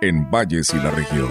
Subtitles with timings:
[0.00, 1.30] en Valles y la región.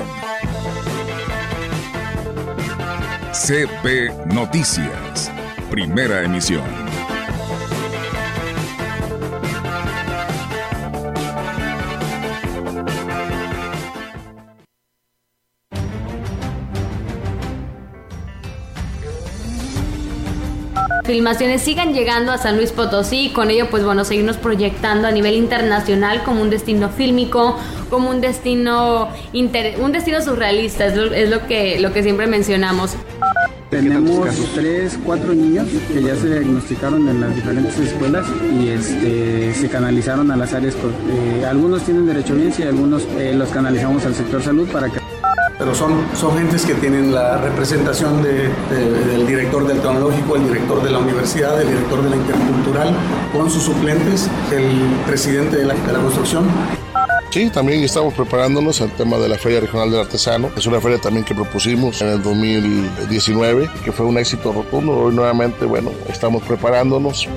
[3.32, 5.32] CP Noticias,
[5.70, 6.64] primera emisión.
[21.06, 25.12] filmaciones sigan llegando a San Luis Potosí y con ello pues bueno seguirnos proyectando a
[25.12, 27.58] nivel internacional como un destino fílmico
[27.90, 32.96] como un destino un destino surrealista es lo, es lo que lo que siempre mencionamos
[33.70, 38.26] tenemos tres, cuatro niños que ya se diagnosticaron en las diferentes escuelas
[38.58, 40.74] y este, se canalizaron a las áreas.
[40.76, 45.00] Eh, algunos tienen derecho a y algunos eh, los canalizamos al sector salud para que
[45.58, 50.92] pero son, son gentes que tienen la representación del director del tecnológico, el director de
[50.92, 52.96] la universidad, el director de la intercultural,
[53.34, 56.46] con sus suplentes, el presidente de la, de la construcción.
[57.38, 60.50] Sí, también estamos preparándonos al tema de la Feria Regional del Artesano.
[60.58, 64.98] Es una feria también que propusimos en el 2019, que fue un éxito rotundo.
[64.98, 67.28] Hoy nuevamente, bueno, estamos preparándonos.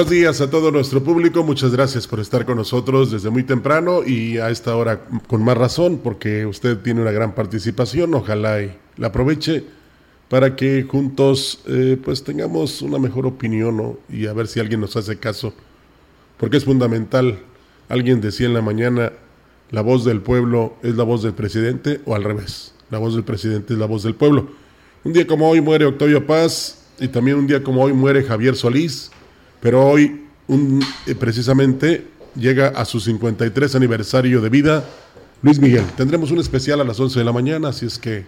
[0.00, 4.02] Buenos días a todo nuestro público, muchas gracias por estar con nosotros desde muy temprano
[4.02, 8.74] y a esta hora con más razón porque usted tiene una gran participación, ojalá y
[8.96, 9.62] la aproveche
[10.30, 14.96] para que juntos eh, pues tengamos una mejor opinión y a ver si alguien nos
[14.96, 15.52] hace caso,
[16.38, 17.38] porque es fundamental.
[17.90, 19.12] Alguien decía en la mañana,
[19.70, 23.24] la voz del pueblo es la voz del presidente o al revés, la voz del
[23.24, 24.48] presidente es la voz del pueblo.
[25.04, 28.56] Un día como hoy muere Octavio Paz y también un día como hoy muere Javier
[28.56, 29.10] Solís
[29.60, 34.84] pero hoy, un, eh, precisamente, llega a su 53 aniversario de vida
[35.42, 35.84] Luis Miguel.
[35.96, 38.24] Tendremos un especial a las 11 de la mañana, así es que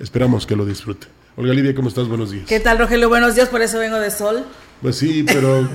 [0.00, 1.06] esperamos que lo disfrute.
[1.36, 2.08] Olga Lidia, ¿cómo estás?
[2.08, 2.46] Buenos días.
[2.48, 3.08] ¿Qué tal, Rogelio?
[3.08, 4.44] Buenos días, por eso vengo de sol.
[4.80, 5.68] Pues sí, pero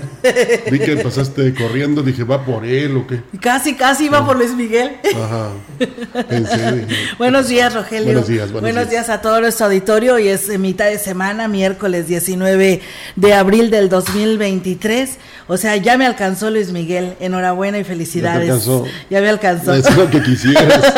[0.71, 3.21] vi que pasaste corriendo, dije, ¿va por él o qué?
[3.41, 4.91] Casi, casi iba por Luis Miguel.
[5.13, 5.49] Ajá.
[7.17, 8.05] buenos días, Rogelio.
[8.05, 9.09] Buenos días, buenos, días.
[9.09, 10.13] a todo nuestro auditorio.
[10.13, 12.81] Hoy es mitad de semana, miércoles 19
[13.17, 15.17] de abril del 2023.
[15.47, 17.15] O sea, ya me alcanzó Luis Miguel.
[17.19, 18.47] Enhorabuena y felicidades.
[18.47, 18.85] Ya, alcanzó.
[19.09, 19.73] ya me alcanzó.
[19.73, 20.93] Es lo que quisieras.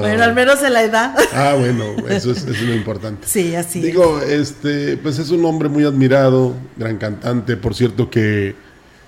[0.00, 1.14] Bueno, al menos en la edad.
[1.32, 3.26] Ah, bueno, eso es, lo importante.
[3.26, 3.80] Sí, así.
[3.80, 7.56] Digo, este, pues es un hombre muy admirado, gran cantante.
[7.56, 8.54] Por cierto que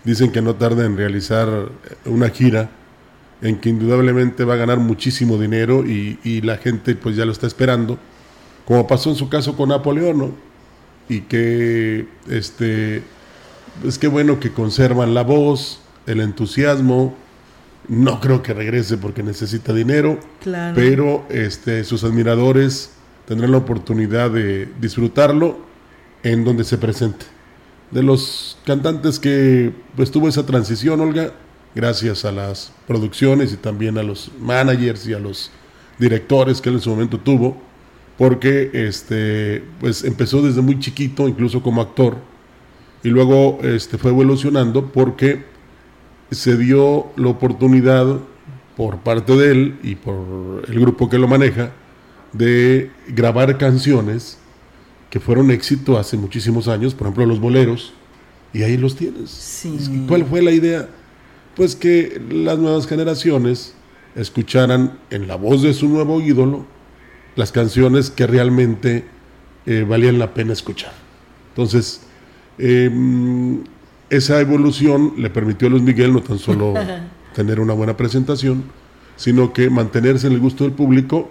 [0.04, 1.48] dicen que no tarda en realizar
[2.04, 2.70] una gira
[3.40, 7.32] en que indudablemente va a ganar muchísimo dinero y, y la gente pues ya lo
[7.32, 7.98] está esperando,
[8.64, 10.32] como pasó en su caso con Napoleón, ¿no?
[11.08, 13.02] Y que, este,
[13.84, 17.16] es que bueno que conservan la voz, el entusiasmo,
[17.92, 20.18] no creo que regrese porque necesita dinero,
[20.74, 22.92] pero este, sus admiradores
[23.26, 25.58] tendrán la oportunidad de disfrutarlo
[26.22, 27.26] en donde se presente.
[27.90, 31.34] De los cantantes que pues, tuvo esa transición, Olga,
[31.74, 35.50] gracias a las producciones y también a los managers y a los
[35.98, 37.60] directores que él en su momento tuvo,
[38.16, 42.16] porque este, pues, empezó desde muy chiquito, incluso como actor,
[43.04, 45.51] y luego este, fue evolucionando porque
[46.32, 48.20] se dio la oportunidad
[48.76, 51.72] por parte de él y por el grupo que lo maneja
[52.32, 54.38] de grabar canciones
[55.10, 57.92] que fueron éxito hace muchísimos años, por ejemplo los boleros,
[58.54, 59.66] y ahí los tienes.
[60.08, 60.88] ¿Cuál fue la idea?
[61.54, 63.74] Pues que las nuevas generaciones
[64.14, 66.66] escucharan en la voz de su nuevo ídolo
[67.36, 69.04] las canciones que realmente
[69.66, 70.92] eh, valían la pena escuchar.
[71.50, 72.02] Entonces,
[72.58, 73.64] Em,
[74.12, 76.74] esa evolución le permitió a Luis Miguel no tan solo
[77.34, 78.64] tener una buena presentación,
[79.16, 81.30] sino que mantenerse en el gusto del público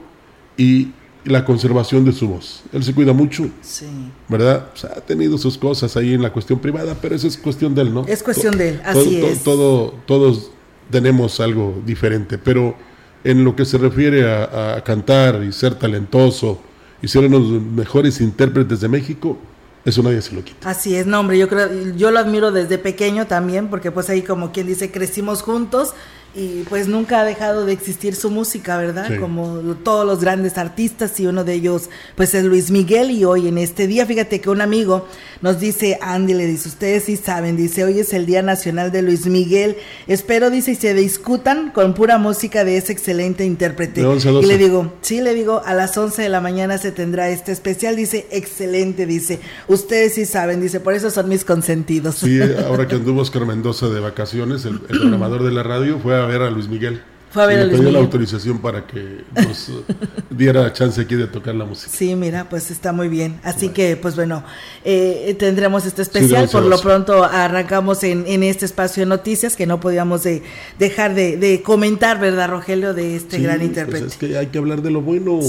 [0.57, 0.89] y
[1.23, 2.63] la conservación de su voz.
[2.73, 3.85] Él se cuida mucho, sí.
[4.27, 4.69] ¿verdad?
[4.95, 7.93] ha tenido sus cosas ahí en la cuestión privada, pero eso es cuestión de él,
[7.93, 8.05] ¿no?
[8.07, 9.43] Es cuestión de él, así es.
[9.43, 10.49] Todo, todos
[10.89, 12.75] tenemos algo diferente, pero
[13.23, 16.59] en lo que se refiere a, cantar y ser talentoso
[16.99, 19.37] y ser uno de los mejores intérpretes de México,
[19.85, 20.69] eso nadie se lo quita.
[20.69, 24.21] Así es, no, hombre, yo creo, yo lo admiro desde pequeño también, porque pues ahí
[24.21, 25.93] como quien dice, crecimos juntos
[26.33, 29.19] y pues nunca ha dejado de existir su música, ¿verdad?
[29.19, 33.49] Como todos los grandes artistas y uno de ellos pues es Luis Miguel y hoy
[33.49, 35.07] en este día, fíjate que un amigo
[35.41, 39.01] nos dice, Andy le dice, ustedes sí saben, dice, hoy es el Día Nacional de
[39.01, 39.75] Luis Miguel,
[40.07, 44.01] espero, dice, y se discutan con pura música de ese excelente intérprete.
[44.01, 47.51] Y le digo, sí, le digo, a las 11 de la mañana se tendrá este
[47.51, 52.15] especial, dice, excelente, dice, ustedes sí saben, dice, por eso son mis consentidos.
[52.15, 56.15] Sí, ahora que anduvo Oscar Mendoza de vacaciones, el, el programador de la radio fue
[56.15, 57.01] a a ver a Luis Miguel.
[57.31, 57.93] Fue a ver a Luis Miguel.
[57.93, 59.95] la autorización para que nos eh,
[60.29, 61.89] diera chance aquí de tocar la música.
[61.89, 63.39] Sí, mira, pues está muy bien.
[63.43, 64.43] Así que, pues bueno,
[64.83, 66.49] eh, tendremos este especial.
[66.49, 70.43] Por lo pronto arrancamos en, en, este espacio de noticias que no podíamos de,
[70.77, 74.07] dejar de, comentar, ¿verdad, Rogelio, de este gran pues intérprete?
[74.07, 75.39] es que hay que hablar de lo bueno.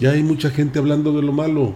[0.00, 1.74] Ya hay mucha gente hablando de lo malo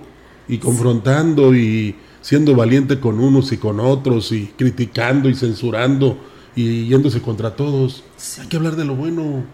[0.48, 6.86] y confrontando y siendo valiente con unos y con otros y criticando y censurando y
[6.86, 8.04] yéndose contra todos.
[8.40, 9.44] Hay que hablar de lo bueno.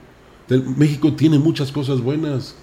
[0.76, 2.54] México tiene muchas cosas buenas,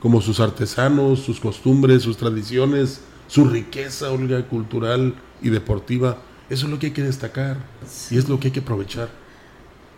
[0.00, 4.08] como sus artesanos, sus costumbres, sus tradiciones, su riqueza
[4.48, 6.18] cultural y deportiva.
[6.48, 7.58] Eso es lo que hay que destacar
[8.10, 9.08] y es lo que hay que aprovechar.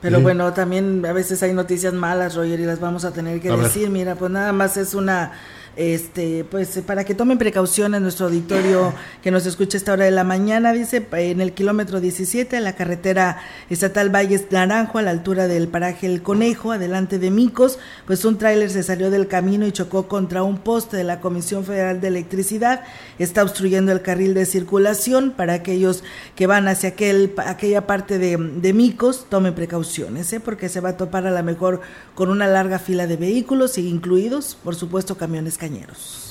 [0.01, 0.23] Pero ¿Eh?
[0.23, 3.91] bueno, también a veces hay noticias malas, Roger, y las vamos a tener que decir.
[3.91, 5.33] Mira, pues nada más es una
[5.77, 10.11] este, pues para que tomen precauciones nuestro auditorio que nos escucha a esta hora de
[10.11, 13.39] la mañana, dice, en el kilómetro 17, la carretera
[13.69, 18.39] estatal Valles Naranjo, a la altura del paraje El Conejo, adelante de Micos, pues un
[18.39, 22.09] tráiler se salió del camino y chocó contra un poste de la Comisión Federal de
[22.09, 22.83] Electricidad,
[23.19, 26.03] está obstruyendo el carril de circulación para aquellos
[26.35, 30.41] que van hacia aquel, aquella parte de, de Micos, tomen precauciones, ¿eh?
[30.41, 31.83] porque se va a topar a lo mejor
[32.15, 35.59] con una larga fila de vehículos, incluidos, por supuesto, camiones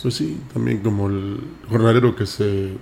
[0.02, 1.40] pues sí, también como el
[1.70, 2.74] jornalero que se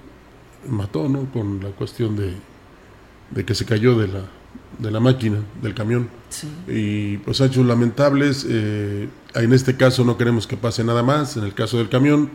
[0.67, 1.31] mató, ¿no?
[1.31, 2.33] Con la cuestión de,
[3.31, 4.25] de que se cayó de la,
[4.79, 6.09] de la máquina, del camión.
[6.67, 8.45] Y pues hechos lamentables.
[8.49, 11.37] Eh, en este caso no queremos que pase nada más.
[11.37, 12.29] En el caso del camión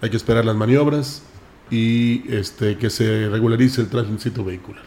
[0.00, 1.22] hay que esperar las maniobras
[1.70, 4.84] y este que se regularice el tránsito vehicular.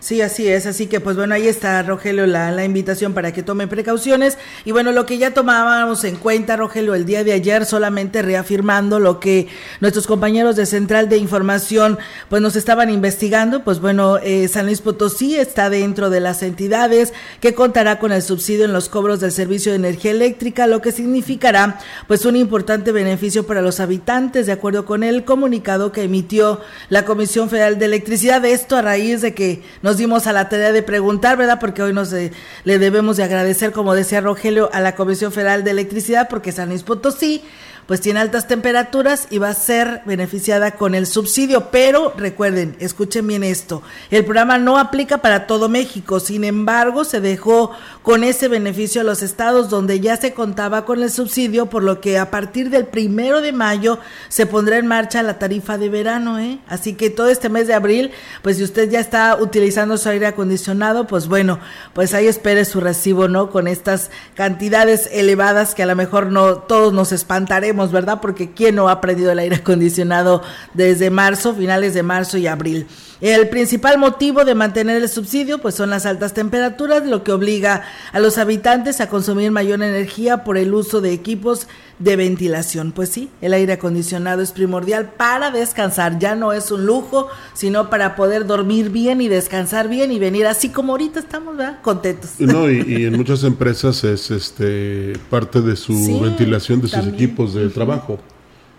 [0.00, 0.66] Sí, así es.
[0.66, 4.38] Así que, pues bueno, ahí está, Rogelio, la, la, invitación para que tome precauciones.
[4.64, 9.00] Y bueno, lo que ya tomábamos en cuenta, Rogelio, el día de ayer, solamente reafirmando
[9.00, 9.48] lo que
[9.80, 11.98] nuestros compañeros de Central de Información,
[12.28, 13.64] pues nos estaban investigando.
[13.64, 18.22] Pues bueno, eh, San Luis Potosí está dentro de las entidades que contará con el
[18.22, 22.92] subsidio en los cobros del servicio de energía eléctrica, lo que significará, pues, un importante
[22.92, 27.86] beneficio para los habitantes, de acuerdo con el comunicado que emitió la Comisión Federal de
[27.86, 28.44] Electricidad.
[28.44, 29.62] Esto a raíz de que
[29.96, 31.58] dimos a la tarea de preguntar, ¿verdad?
[31.58, 32.32] Porque hoy nos eh,
[32.64, 36.68] le debemos de agradecer, como decía Rogelio, a la Comisión Federal de Electricidad, porque San
[36.68, 37.42] Luis Potosí
[37.88, 41.70] pues tiene altas temperaturas y va a ser beneficiada con el subsidio.
[41.70, 47.22] Pero recuerden, escuchen bien esto, el programa no aplica para todo México, sin embargo se
[47.22, 47.70] dejó
[48.02, 52.02] con ese beneficio a los estados donde ya se contaba con el subsidio, por lo
[52.02, 56.38] que a partir del primero de mayo se pondrá en marcha la tarifa de verano.
[56.38, 56.58] ¿eh?
[56.68, 58.10] Así que todo este mes de abril,
[58.42, 61.58] pues si usted ya está utilizando su aire acondicionado, pues bueno,
[61.94, 63.50] pues ahí espere su recibo, ¿no?
[63.50, 68.20] Con estas cantidades elevadas que a lo mejor no todos nos espantaremos ¿verdad?
[68.20, 70.42] Porque ¿quién no ha aprendido el aire acondicionado
[70.74, 72.86] desde marzo, finales de marzo y abril?
[73.20, 77.82] El principal motivo de mantener el subsidio pues son las altas temperaturas, lo que obliga
[78.12, 81.66] a los habitantes a consumir mayor energía por el uso de equipos
[81.98, 82.92] de ventilación.
[82.92, 87.90] Pues sí, el aire acondicionado es primordial para descansar, ya no es un lujo, sino
[87.90, 91.80] para poder dormir bien y descansar bien y venir así como ahorita estamos, ¿verdad?
[91.82, 92.38] Contentos.
[92.38, 97.68] No, y, en muchas empresas es este parte de su ventilación de sus equipos de
[97.68, 98.20] trabajo.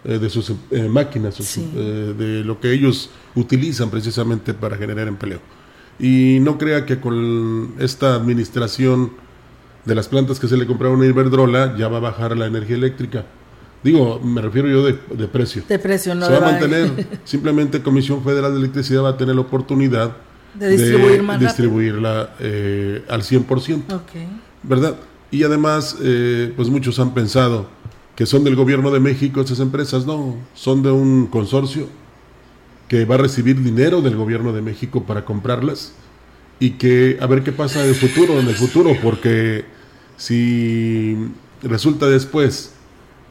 [0.06, 5.42] Eh, de sus eh, máquinas, eh, de lo que ellos utilizan precisamente para generar empleo.
[6.00, 9.12] Y no crea que con esta administración
[9.84, 12.78] de las plantas que se le compraron a Iberdrola ya va a bajar la energía
[12.78, 13.26] eléctrica.
[13.84, 15.64] Digo, me refiero yo de, precio.
[15.68, 17.06] De precio, no Se va a mantener.
[17.26, 20.16] Simplemente Comisión Federal de Electricidad va a tener la oportunidad
[20.54, 22.22] de, distribuir distribuirla
[23.10, 23.84] al 100%.
[24.64, 24.96] ¿Verdad?
[25.30, 25.98] Y además,
[26.56, 27.68] pues muchos han pensado,
[28.20, 31.88] que son del gobierno de México esas empresas, no, son de un consorcio
[32.90, 35.94] que va a recibir dinero del gobierno de México para comprarlas
[36.60, 39.64] y que a ver qué pasa en el futuro, en el futuro, porque
[40.18, 41.16] si
[41.64, 42.74] resulta después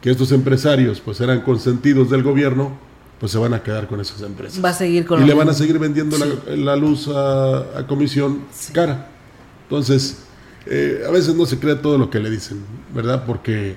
[0.00, 2.72] que estos empresarios pues eran consentidos del gobierno,
[3.20, 4.64] pues se van a quedar con esas empresas.
[4.64, 6.16] Va a seguir con y le van a seguir vendiendo
[6.46, 9.10] la, luz a, comisión cara.
[9.64, 10.20] Entonces,
[10.64, 12.62] eh, a veces no se crea todo lo que le dicen,
[12.94, 13.26] ¿verdad?
[13.26, 13.76] Porque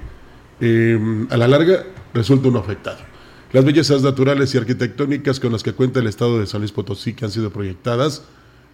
[0.61, 2.99] eh, a la larga resulta un afectado.
[3.51, 7.13] Las bellezas naturales y arquitectónicas con las que cuenta el estado de San Luis Potosí
[7.13, 8.23] que han sido proyectadas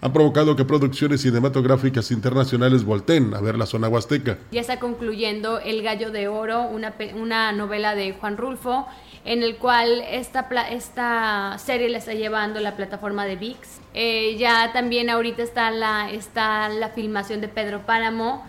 [0.01, 4.38] han provocado que producciones cinematográficas internacionales volteen a ver la zona huasteca.
[4.51, 8.86] Ya está concluyendo El Gallo de Oro, una, una novela de Juan Rulfo,
[9.25, 13.60] en el cual esta, esta serie la está llevando la plataforma de VIX.
[13.96, 18.46] Eh, ya también ahorita está la, está la filmación de Pedro Páramo.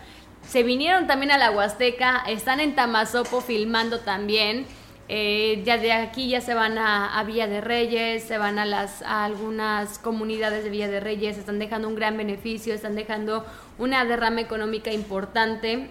[0.49, 4.65] Se vinieron también a la Huasteca, están en Tamazopo filmando también.
[5.11, 9.03] Eh, ya de aquí ya se van a, Villa de Reyes, se van a, las,
[9.03, 13.45] algunas comunidades de Villa de Reyes, están dejando un gran beneficio, están dejando
[13.79, 15.91] una derrama económica importante.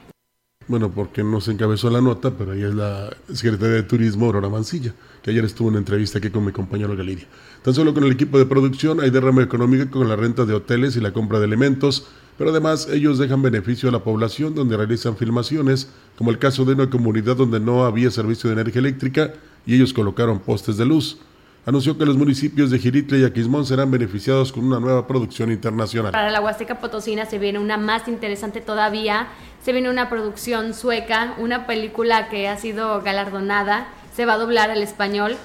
[0.68, 4.50] Bueno, porque no se encabezó la nota, pero ahí es la secretaria de Turismo, Aurora
[4.50, 7.28] Mancilla, que ayer estuvo en entrevista aquí con mi compañero Galiria.
[7.64, 10.96] Tan solo con el equipo de producción hay derrama económica con la renta de hoteles
[10.96, 15.18] y la compra de elementos, pero además ellos dejan beneficio a la población donde realizan
[15.18, 19.34] filmaciones, como el caso de una comunidad donde no había servicio de energía eléctrica
[19.66, 21.20] y ellos colocaron postes de luz.
[21.66, 26.14] Anunció que los municipios de Giritla y Aquismón serán beneficiados con una nueva producción internacional.
[26.14, 29.28] Para la Huasteca Potosina se viene una más interesante todavía,
[29.62, 34.70] se viene una producción sueca, una película que ha sido galardonada, se va a doblar
[34.70, 35.36] al español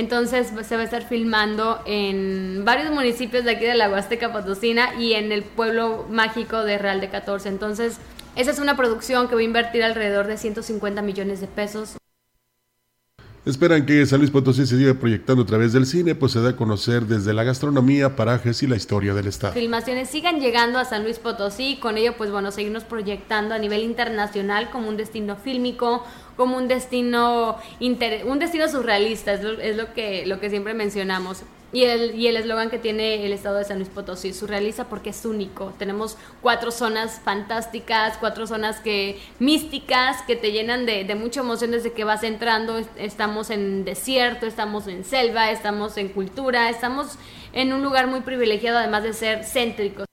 [0.00, 4.94] entonces se va a estar filmando en varios municipios de aquí de la Huasteca Potosina
[4.98, 7.48] y en el pueblo mágico de Real de 14.
[7.48, 7.98] Entonces,
[8.34, 11.96] esa es una producción que va a invertir alrededor de 150 millones de pesos.
[13.46, 16.50] Esperan que San Luis Potosí se siga proyectando a través del cine, pues se da
[16.50, 19.54] a conocer desde la gastronomía, parajes y la historia del estado.
[19.54, 23.82] Filmaciones sigan llegando a San Luis Potosí, con ello pues bueno, seguirnos proyectando a nivel
[23.82, 26.04] internacional como un destino fílmico,
[26.40, 31.42] como un destino un destino surrealista, es lo, es lo que lo que siempre mencionamos.
[31.70, 35.26] Y el y eslogan que tiene el estado de San Luis Potosí, surrealiza porque es
[35.26, 35.74] único.
[35.78, 41.72] Tenemos cuatro zonas fantásticas, cuatro zonas que místicas que te llenan de, de mucha emoción
[41.72, 42.80] desde que vas entrando.
[42.96, 47.18] Estamos en desierto, estamos en selva, estamos en cultura, estamos
[47.52, 50.09] en un lugar muy privilegiado además de ser céntricos.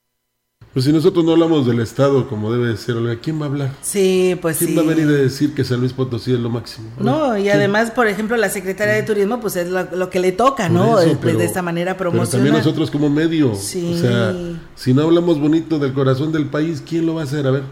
[0.78, 3.72] Pues si nosotros no hablamos del Estado como debe de ser, ¿quién va a hablar?
[3.82, 6.90] Sí, pues ¿Quién va a venir a decir que San Luis Potosí es lo máximo?
[7.00, 10.70] No, y además, por ejemplo, la Secretaría de Turismo, pues es lo, que le toca,
[10.70, 11.00] ¿no?
[11.20, 12.30] Pues, de esta manera promocionar.
[12.30, 13.56] Pero también nosotros como medio.
[13.56, 13.92] Sí.
[13.92, 14.36] O sea,
[14.76, 17.48] si no hablamos bonito del corazón del país, ¿quién lo va a hacer?
[17.48, 17.64] A ver.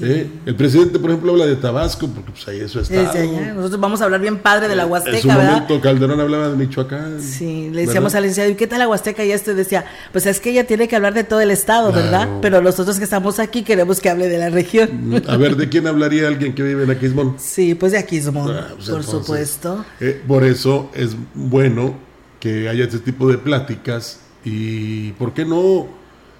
[0.00, 0.28] ¿Eh?
[0.46, 3.12] El presidente, por ejemplo, habla de Tabasco, porque pues ahí eso está.
[3.54, 6.56] Nosotros vamos a hablar bien padre de la Huasteca, En su momento Calderón hablaba de
[6.56, 7.20] Michoacán.
[7.20, 9.24] Sí, le decíamos al licenciado, ¿y qué tal la Huasteca?
[9.24, 12.28] Y este decía, pues es que ella tiene que hablar de todo el estado, ¿verdad?
[12.42, 15.22] Pero nosotros que estamos aquí queremos que hable de la región.
[15.26, 17.36] A ver, ¿de quién hablaría alguien que vive en Aquismón?
[17.38, 19.84] Sí, pues de Aquismón, ah, pues por supuesto.
[20.00, 21.94] Eh, por eso es bueno
[22.38, 25.88] que haya este tipo de pláticas y, ¿por qué no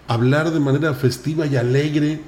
[0.08, 2.20] hablar de manera festiva y alegre?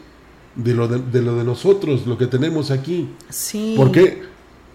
[0.54, 3.10] De lo de, de, lo de nosotros, lo que tenemos aquí.
[3.28, 3.74] Sí.
[3.76, 4.31] Porque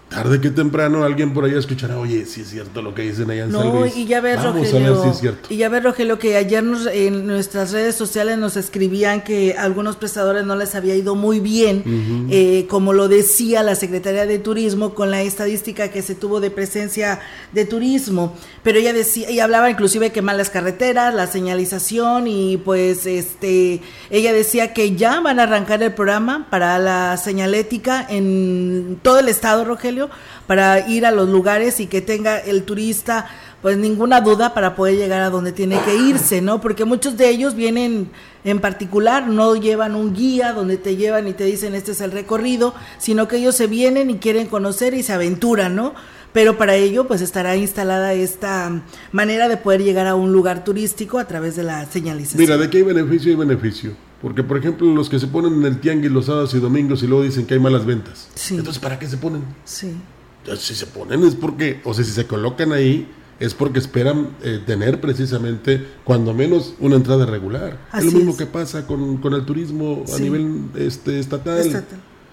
[0.08, 3.44] tarde que temprano alguien por allá escuchará, oye, si es cierto lo que dicen allá
[3.44, 3.96] en no, San Luis.
[3.96, 5.14] Y ya ves, Rogelio,
[5.50, 10.44] Y ya ves, Rogelio, que ayer en nuestras redes sociales nos escribían que algunos prestadores
[10.46, 15.10] no les había ido muy bien, eh, como lo decía la Secretaría de Turismo con
[15.10, 17.20] la estadística que se tuvo de presencia
[17.52, 18.34] de turismo.
[18.62, 24.32] Pero ella decía, y hablaba inclusive que malas carreteras, la señalización y pues este, ella
[24.32, 29.64] decía que ya van a arrancar el programa para la señalética en todo el estado,
[29.64, 29.97] Rogelio
[30.46, 33.26] para ir a los lugares y que tenga el turista
[33.62, 36.60] pues ninguna duda para poder llegar a donde tiene que irse, ¿no?
[36.60, 38.10] Porque muchos de ellos vienen
[38.44, 42.12] en particular, no llevan un guía donde te llevan y te dicen este es el
[42.12, 45.94] recorrido, sino que ellos se vienen y quieren conocer y se aventuran, ¿no?
[46.32, 51.18] Pero para ello pues estará instalada esta manera de poder llegar a un lugar turístico
[51.18, 52.40] a través de la señalización.
[52.40, 54.07] Mira, de qué hay beneficio y beneficio.
[54.22, 57.06] Porque, por ejemplo, los que se ponen en el tianguis los sábados y domingos y
[57.06, 58.28] luego dicen que hay malas ventas.
[58.50, 59.42] Entonces, ¿para qué se ponen?
[59.64, 59.94] Sí.
[60.42, 63.06] Entonces, si se ponen es porque, o sea, si se colocan ahí,
[63.38, 67.78] es porque esperan eh, tener precisamente, cuando menos, una entrada regular.
[67.96, 71.84] es lo mismo que pasa con, el turismo a nivel este, estatal,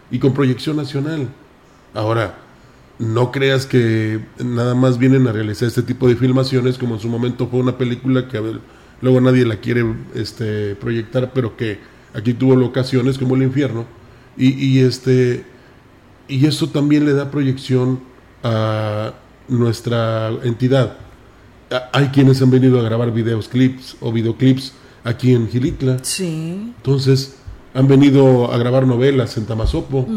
[0.09, 1.29] y con proyección nacional.
[1.93, 2.39] Ahora,
[2.97, 7.09] no creas que nada más vienen a realizar este tipo de filmaciones como en su
[7.09, 8.59] momento fue una película que...
[9.01, 11.79] Luego nadie la quiere este, proyectar, pero que
[12.13, 13.85] aquí tuvo locaciones como el infierno.
[14.37, 15.45] Y, y, este,
[16.27, 17.99] y eso también le da proyección
[18.43, 19.13] a
[19.47, 20.97] nuestra entidad.
[21.91, 24.73] hay quienes han venido a grabar videos clips o videoclips
[25.03, 25.99] aquí en Gilitla.
[26.03, 26.73] Sí.
[26.77, 27.37] Entonces,
[27.73, 30.07] han venido a grabar novelas en Tamazopo.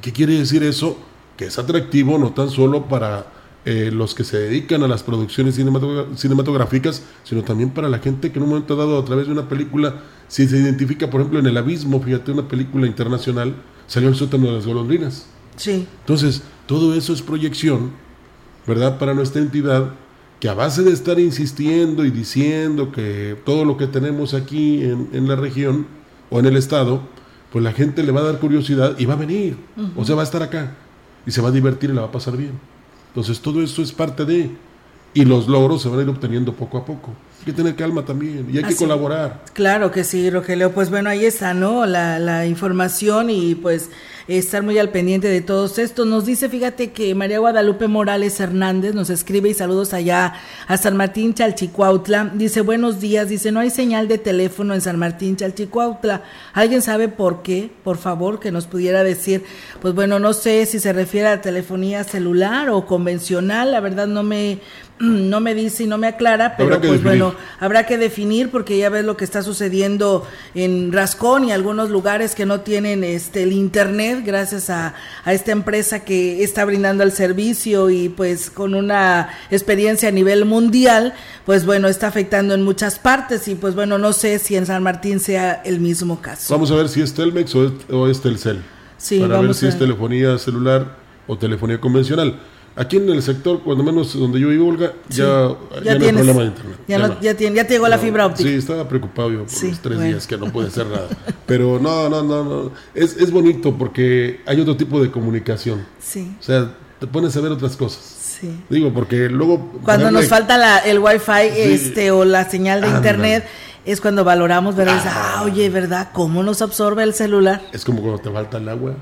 [0.00, 0.98] ¿Qué quiere decir eso?
[1.36, 3.26] Que es atractivo no tan solo para
[3.66, 8.38] eh, los que se dedican a las producciones cinematográficas, sino también para la gente que
[8.38, 11.46] en un momento dado a través de una película, si se identifica, por ejemplo, en
[11.46, 13.54] El Abismo, fíjate, una película internacional,
[13.86, 15.26] salió el sótano de las golondrinas.
[15.56, 15.86] Sí.
[16.00, 17.90] Entonces, todo eso es proyección,
[18.66, 18.98] ¿verdad?
[18.98, 19.92] Para nuestra entidad,
[20.40, 25.28] que a base de estar insistiendo y diciendo que todo lo que tenemos aquí en,
[25.28, 25.86] la región
[26.30, 27.02] o en el estado,
[27.52, 29.58] pues la gente le va a dar curiosidad y va a venir,
[29.96, 30.76] o sea, va a estar acá
[31.26, 32.69] y se va a divertir y la va a pasar bien.
[33.10, 34.50] Entonces todo eso es parte de,
[35.14, 37.10] y los logros se van a ir obteniendo poco a poco.
[37.40, 39.44] Hay que tener calma también y hay que colaborar.
[39.54, 40.72] Claro que sí, Rogelio.
[40.72, 41.86] Pues bueno, ahí está, ¿no?
[41.86, 43.90] La, la información y pues
[44.38, 46.06] estar muy al pendiente de todos estos.
[46.06, 50.34] Nos dice, fíjate que María Guadalupe Morales Hernández nos escribe y saludos allá
[50.68, 52.30] a San Martín Chalchicuautla.
[52.34, 56.22] Dice, buenos días, dice, no hay señal de teléfono en San Martín Chalchicuautla.
[56.52, 57.70] ¿Alguien sabe por qué?
[57.82, 59.44] Por favor, que nos pudiera decir.
[59.80, 64.22] Pues bueno, no sé si se refiere a telefonía celular o convencional, la verdad no
[64.22, 64.60] me
[65.30, 68.90] no me dice y no me aclara, pero pues bueno, habrá que definir porque ya
[68.90, 73.52] ves lo que está sucediendo en Rascón y algunos lugares que no tienen este el
[73.52, 79.30] internet gracias a, a esta empresa que está brindando el servicio y pues con una
[79.50, 81.14] experiencia a nivel mundial,
[81.46, 84.82] pues bueno, está afectando en muchas partes y pues bueno, no sé si en San
[84.82, 86.52] Martín sea el mismo caso.
[86.52, 88.60] Vamos a ver si es Telmex o es, Telcel.
[88.98, 92.38] Sí, para ver si es telefonía celular o telefonía convencional.
[92.76, 95.50] Aquí en el sector, cuando menos donde yo vivo, Olga, ya,
[95.82, 96.78] ya, no hay problema de internet.
[96.86, 98.48] Ya, ya, tiene, ya te llegó la fibra óptica.
[98.48, 101.08] Sí, estaba preocupado yo por los tres días que no puede ser nada.
[101.46, 102.72] Pero no, no, no, no.
[102.94, 105.84] Es, es bonito porque hay otro tipo de comunicación.
[106.00, 106.34] Sí.
[106.38, 108.02] O sea, te pones a ver otras cosas.
[108.40, 108.62] Sí.
[108.70, 109.72] Digo, porque luego...
[109.84, 113.44] Cuando nos falta la, el wifi este, o la señal de internet
[113.84, 115.02] es cuando valoramos, ¿verdad?
[115.04, 115.34] Ah.
[115.38, 116.10] ah, oye, ¿verdad?
[116.12, 117.62] ¿Cómo nos absorbe el celular?
[117.72, 118.94] Es como cuando te falta el agua.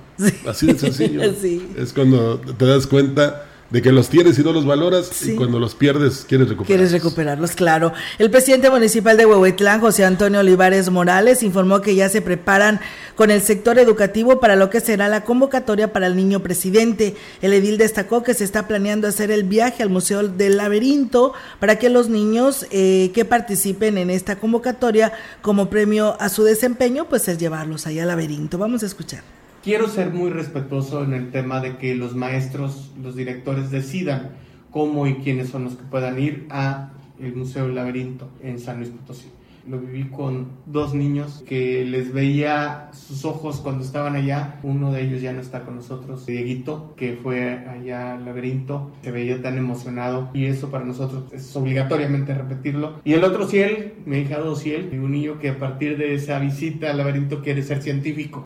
[0.46, 1.20] Así de sencillo.
[1.40, 1.70] sí.
[1.76, 5.58] Es cuando te das cuenta de que los tienes y no los valoras y cuando
[5.58, 6.66] los pierdes quieres recuperarlos.
[6.66, 7.92] Quieres recuperarlos, claro.
[8.18, 12.80] El presidente municipal de Huehuetlán, José Antonio Olivares Morales, informó que ya se preparan
[13.14, 17.14] con el sector educativo para lo que será la convocatoria para el niño presidente.
[17.42, 21.78] El edil destacó que se está planeando hacer el viaje al Museo del Laberinto para
[21.78, 27.28] que los niños eh, que participen en esta convocatoria como premio a su desempeño, pues
[27.28, 28.56] es llevarlos allá al laberinto.
[28.56, 33.16] Vamos a escuchar quiero ser muy respetuoso en el tema de que los maestros, los
[33.16, 34.30] directores decidan
[34.70, 38.78] cómo y quiénes son los que puedan ir a el Museo del Laberinto en San
[38.78, 39.26] Luis Potosí.
[39.68, 44.58] Lo viví con dos niños que les veía sus ojos cuando estaban allá.
[44.62, 48.90] Uno de ellos ya no está con nosotros, Dieguito, que fue allá al laberinto.
[49.02, 53.00] Se veía tan emocionado y eso para nosotros es obligatoriamente repetirlo.
[53.04, 56.90] Y el otro Ciel, mi hija Ciel, un niño que a partir de esa visita
[56.90, 58.44] al laberinto quiere ser científico.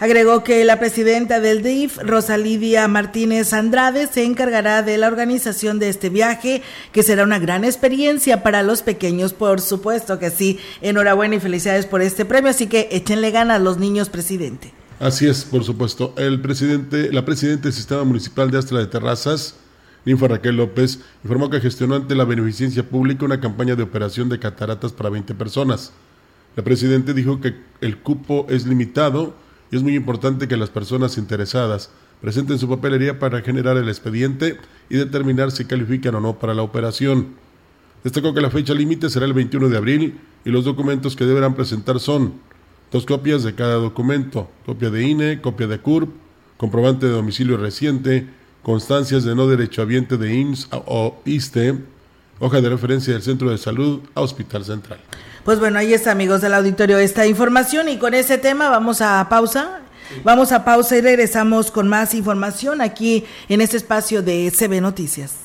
[0.00, 5.88] Agregó que la presidenta del DIF, Rosalidia Martínez Andrade, se encargará de la organización de
[5.88, 10.58] este viaje, que será una gran experiencia para los pequeños, por supuesto que sí.
[10.82, 14.72] Enhorabuena y felicidades por este premio, así que échenle ganas los niños, presidente.
[14.98, 16.12] Así es, por supuesto.
[16.16, 19.54] El presidente, la presidenta del Sistema Municipal de Astra de Terrazas,
[20.04, 24.40] Ninfa Raquel López, informó que gestionó ante la beneficencia pública una campaña de operación de
[24.40, 25.92] cataratas para 20 personas.
[26.56, 31.18] La presidenta dijo que el cupo es limitado y es muy importante que las personas
[31.18, 36.54] interesadas presenten su papelería para generar el expediente y determinar si califican o no para
[36.54, 37.34] la operación.
[38.02, 41.54] Destacó que la fecha límite será el 21 de abril y los documentos que deberán
[41.54, 42.34] presentar son
[42.92, 46.10] dos copias de cada documento, copia de INE, copia de CURP,
[46.56, 48.28] comprobante de domicilio reciente,
[48.62, 51.78] constancias de no derechohabiente de IMSS o ISTE,
[52.38, 55.00] hoja de referencia del Centro de Salud a Hospital Central.
[55.44, 59.28] Pues bueno, ahí está, amigos del auditorio, esta información y con ese tema vamos a
[59.28, 59.80] pausa.
[60.22, 65.43] Vamos a pausa y regresamos con más información aquí en este espacio de CB Noticias.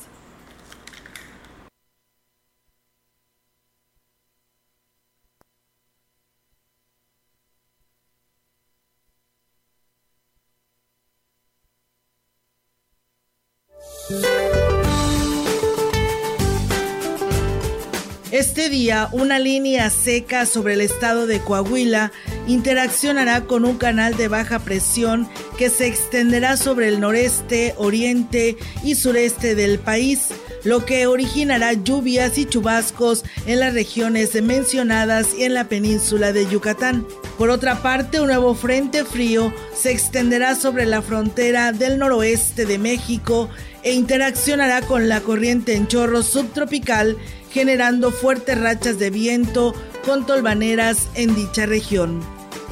[18.69, 22.11] Día, una línea seca sobre el estado de Coahuila
[22.47, 25.27] interaccionará con un canal de baja presión
[25.57, 30.29] que se extenderá sobre el noreste, oriente y sureste del país
[30.63, 36.47] lo que originará lluvias y chubascos en las regiones mencionadas y en la península de
[36.47, 37.05] Yucatán.
[37.37, 42.77] Por otra parte, un nuevo frente frío se extenderá sobre la frontera del noroeste de
[42.77, 43.49] México
[43.83, 47.17] e interaccionará con la corriente en chorro subtropical,
[47.51, 49.73] generando fuertes rachas de viento
[50.05, 52.21] con tolvaneras en dicha región.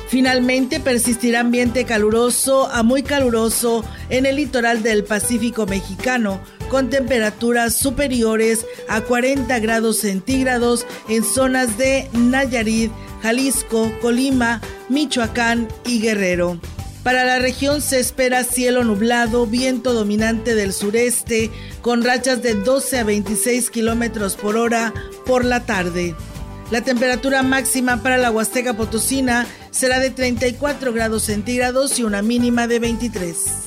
[0.08, 7.76] Finalmente persistirá ambiente caluroso a muy caluroso en el litoral del Pacífico mexicano, con temperaturas
[7.76, 16.58] superiores a 40 grados centígrados en zonas de Nayarit, Jalisco, Colima, Michoacán y Guerrero.
[17.08, 21.50] Para la región se espera cielo nublado, viento dominante del sureste,
[21.82, 24.93] con rachas de 12 a 26 kilómetros por hora
[25.26, 26.15] por la tarde.
[26.70, 32.67] La temperatura máxima para la Huasteca Potosina será de 34 grados centígrados y una mínima
[32.67, 33.66] de 23.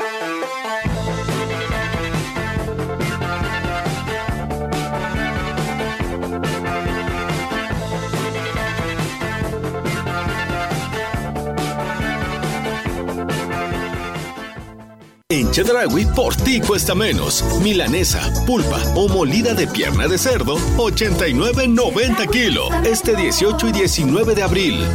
[15.31, 17.41] En Chedragui por ti cuesta menos.
[17.63, 22.67] Milanesa, pulpa o molida de pierna de cerdo, 89.90 kilo.
[22.83, 24.85] Este 18 y 19 de abril.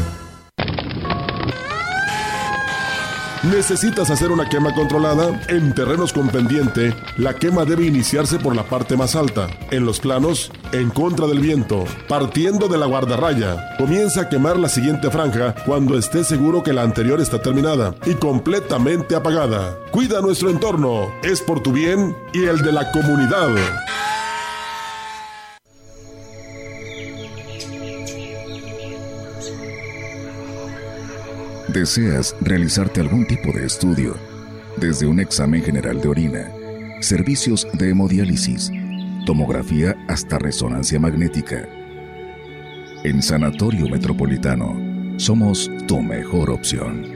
[3.50, 5.40] ¿Necesitas hacer una quema controlada?
[5.48, 9.46] En terrenos con pendiente, la quema debe iniciarse por la parte más alta.
[9.70, 13.76] En los planos, en contra del viento, partiendo de la guardarraya.
[13.78, 18.14] Comienza a quemar la siguiente franja cuando esté seguro que la anterior está terminada y
[18.14, 19.78] completamente apagada.
[19.92, 23.50] Cuida nuestro entorno, es por tu bien y el de la comunidad.
[31.76, 34.16] ¿Deseas realizarte algún tipo de estudio?
[34.78, 36.50] Desde un examen general de orina,
[37.02, 38.72] servicios de hemodiálisis,
[39.26, 41.68] tomografía hasta resonancia magnética.
[43.04, 47.15] En Sanatorio Metropolitano, somos tu mejor opción.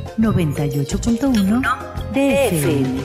[0.21, 1.63] 98.1
[2.13, 3.01] DFM.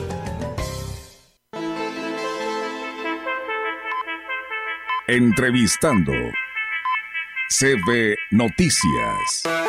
[5.07, 6.13] Entrevistando
[7.49, 9.66] CB Noticias.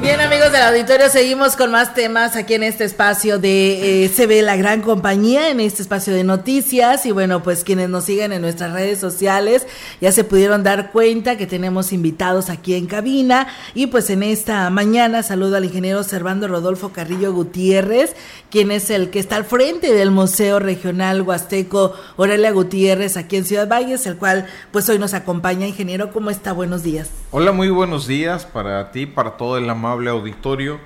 [0.00, 4.42] Bien amigos del auditorio, seguimos con más temas aquí en este espacio de eh, Se
[4.42, 7.04] la gran compañía, en este espacio de noticias.
[7.04, 9.66] Y bueno, pues quienes nos siguen en nuestras redes sociales
[10.00, 13.48] ya se pudieron dar cuenta que tenemos invitados aquí en cabina.
[13.74, 18.14] Y pues en esta mañana saludo al ingeniero Servando Rodolfo Carrillo Gutiérrez,
[18.50, 23.44] quien es el que está al frente del Museo Regional Huasteco Aurelia Gutiérrez aquí en
[23.44, 25.66] Ciudad Valles, el cual pues hoy nos acompaña.
[25.66, 26.52] Ingeniero, ¿cómo está?
[26.52, 27.10] Buenos días.
[27.32, 30.78] Hola, muy buenos días para ti, para todo el amable auditorio.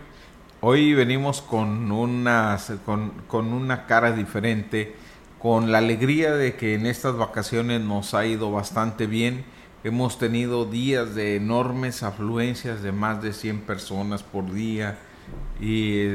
[0.60, 4.94] Hoy venimos con una, con, con una cara diferente,
[5.38, 9.44] con la alegría de que en estas vacaciones nos ha ido bastante bien.
[9.84, 14.98] Hemos tenido días de enormes afluencias de más de 100 personas por día
[15.60, 16.08] y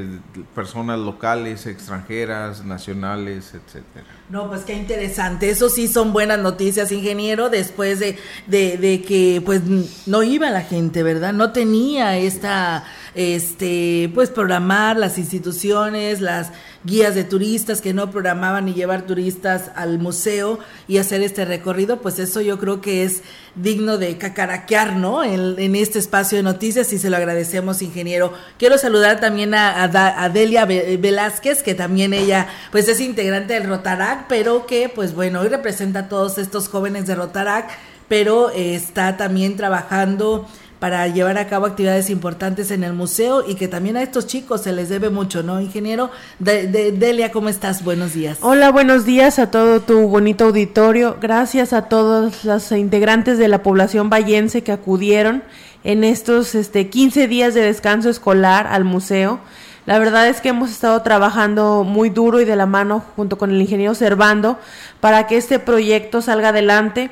[0.54, 4.06] personas locales, extranjeras, nacionales, etcétera.
[4.30, 5.50] No, pues qué interesante.
[5.50, 8.18] Eso sí son buenas noticias, ingeniero, después de,
[8.48, 9.62] de, de, que pues
[10.06, 11.34] no iba la gente, ¿verdad?
[11.34, 12.84] No tenía esta,
[13.16, 16.52] este, pues programar las instituciones, las
[16.84, 22.02] guías de turistas que no programaban y llevar turistas al museo y hacer este recorrido,
[22.02, 23.22] pues eso yo creo que es
[23.56, 25.24] digno de cacaraquear, ¿no?
[25.24, 28.34] En, este espacio de noticias y se lo agradecemos, ingeniero.
[28.58, 34.28] Quiero saludar también a, a, Delia Velázquez, que también ella, pues es integrante del Rotarac,
[34.28, 37.70] pero que, pues bueno, hoy representa a todos estos jóvenes de Rotarac,
[38.08, 40.48] pero eh, está también trabajando
[40.80, 44.62] para llevar a cabo actividades importantes en el museo y que también a estos chicos
[44.62, 46.10] se les debe mucho, ¿no, ingeniero?
[46.40, 47.84] De, Delia, ¿cómo estás?
[47.84, 48.38] Buenos días.
[48.42, 51.18] Hola, buenos días a todo tu bonito auditorio.
[51.22, 55.44] Gracias a todos los integrantes de la población vallense que acudieron
[55.84, 59.40] en estos este, 15 días de descanso escolar al museo.
[59.86, 63.50] La verdad es que hemos estado trabajando muy duro y de la mano junto con
[63.50, 64.60] el ingeniero Servando
[65.00, 67.10] para que este proyecto salga adelante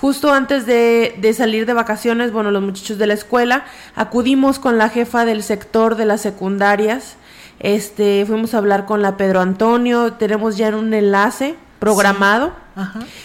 [0.00, 3.64] Justo antes de, salir de vacaciones, bueno, los muchachos de la escuela,
[3.96, 7.16] acudimos con la jefa del sector de las secundarias,
[7.58, 12.52] este, fuimos a hablar con la Pedro Antonio, tenemos ya un enlace programado.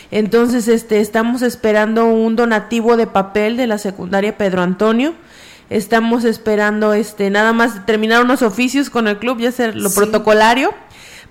[0.10, 5.14] Entonces, este, estamos esperando un donativo de papel de la secundaria Pedro Antonio.
[5.70, 10.74] Estamos esperando, este, nada más terminar unos oficios con el club y hacer lo protocolario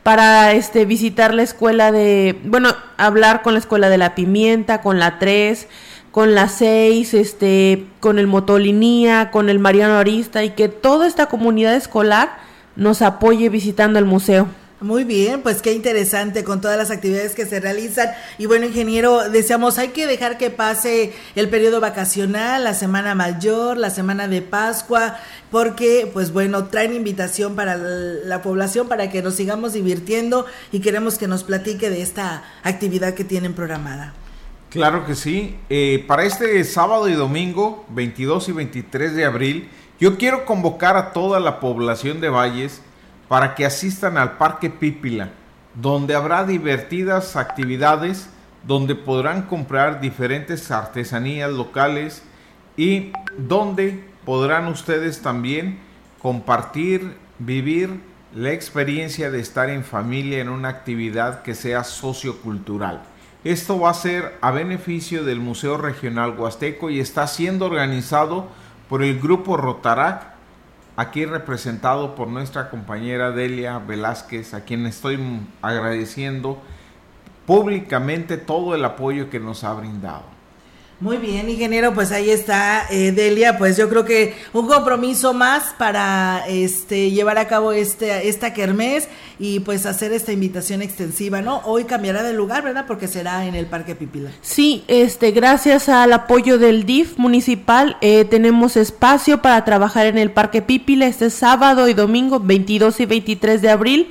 [0.03, 4.99] para este visitar la escuela de, bueno, hablar con la escuela de la pimienta, con
[4.99, 5.69] la 3,
[6.11, 11.27] con la 6, este, con el Motolinía, con el Mariano Arista y que toda esta
[11.27, 12.37] comunidad escolar
[12.77, 14.49] nos apoye visitando el museo.
[14.83, 18.11] Muy bien, pues qué interesante con todas las actividades que se realizan.
[18.37, 23.77] Y bueno, ingeniero, deseamos, hay que dejar que pase el periodo vacacional, la semana mayor,
[23.77, 25.19] la semana de Pascua,
[25.53, 31.17] porque pues bueno, traen invitación para la población para que nos sigamos divirtiendo y queremos
[31.17, 34.15] que nos platique de esta actividad que tienen programada.
[34.69, 35.57] Claro que sí.
[35.71, 39.69] Eh, para este sábado y domingo, 22 y 23 de abril,
[40.01, 42.83] yo quiero convocar a toda la población de Valles
[43.29, 45.31] para que asistan al Parque Pípila,
[45.75, 48.29] donde habrá divertidas actividades,
[48.67, 52.23] donde podrán comprar diferentes artesanías locales
[52.77, 55.81] y donde podrán ustedes también
[56.21, 58.01] compartir, vivir
[58.35, 63.03] la experiencia de estar en familia en una actividad que sea sociocultural.
[63.45, 68.49] Esto va a ser a beneficio del Museo Regional Huasteco y está siendo organizado
[68.89, 70.32] por el Grupo Rotarac
[70.97, 75.19] aquí representado por nuestra compañera Delia Velázquez, a quien estoy
[75.63, 76.61] agradeciendo
[77.47, 80.25] públicamente todo el apoyo que nos ha brindado.
[81.03, 85.75] Muy bien, ingeniero, pues ahí está eh, Delia, pues yo creo que un compromiso más
[85.77, 91.61] para este llevar a cabo este esta kermés y pues hacer esta invitación extensiva, ¿no?
[91.65, 92.85] Hoy cambiará de lugar, ¿verdad?
[92.87, 94.31] Porque será en el Parque Pipila.
[94.43, 100.31] Sí, este gracias al apoyo del DIF municipal eh, tenemos espacio para trabajar en el
[100.31, 104.09] Parque Pipila este sábado y domingo 22 y 23 de abril.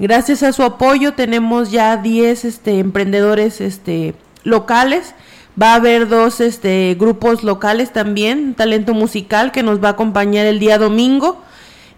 [0.00, 5.14] Gracias a su apoyo tenemos ya 10 este emprendedores este locales
[5.60, 10.46] Va a haber dos este, grupos locales también, talento musical que nos va a acompañar
[10.46, 11.42] el día domingo.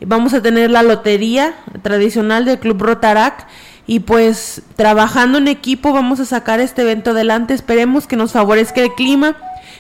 [0.01, 3.47] Vamos a tener la lotería tradicional del Club Rotarac
[3.87, 7.55] y pues trabajando en equipo vamos a sacar este evento adelante.
[7.55, 9.37] Esperemos que nos favorezca el clima,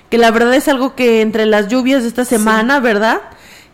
[0.09, 3.23] que la verdad es algo que entre las lluvias de esta semana, ¿verdad?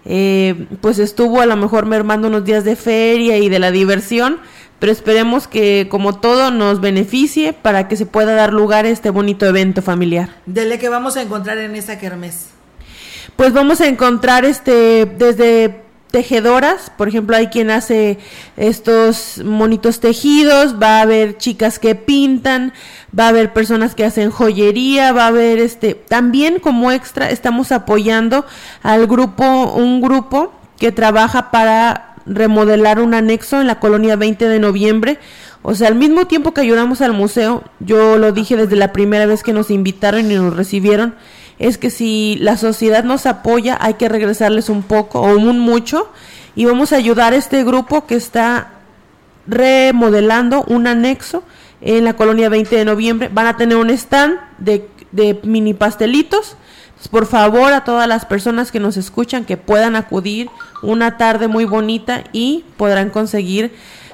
[0.07, 4.39] Eh, pues estuvo a lo mejor mermando unos días de feria y de la diversión
[4.81, 9.11] pero esperemos que como todo nos beneficie para que se pueda dar lugar a este
[9.11, 10.31] bonito evento familiar.
[10.47, 12.47] Dele que vamos a encontrar en esa kermés.
[13.37, 18.19] Pues vamos a encontrar este desde tejedoras, por ejemplo, hay quien hace
[18.57, 22.73] estos monitos tejidos, va a haber chicas que pintan,
[23.16, 27.71] va a haber personas que hacen joyería, va a haber este, también como extra estamos
[27.71, 28.45] apoyando
[28.83, 34.59] al grupo, un grupo que trabaja para remodelar un anexo en la colonia 20 de
[34.59, 35.19] noviembre.
[35.62, 39.27] O sea, al mismo tiempo que ayudamos al museo, yo lo dije desde la primera
[39.27, 41.14] vez que nos invitaron y nos recibieron,
[41.59, 46.09] es que si la sociedad nos apoya, hay que regresarles un poco o un mucho
[46.57, 48.71] y vamos a ayudar a este grupo que está
[49.47, 51.43] remodelando un anexo
[51.83, 53.31] en la colonia 20 de noviembre.
[53.33, 56.57] Van a tener un stand de, de mini pastelitos.
[57.09, 60.51] Por favor, a todas las personas que nos escuchan que puedan acudir
[60.83, 63.73] una tarde muy bonita y podrán conseguir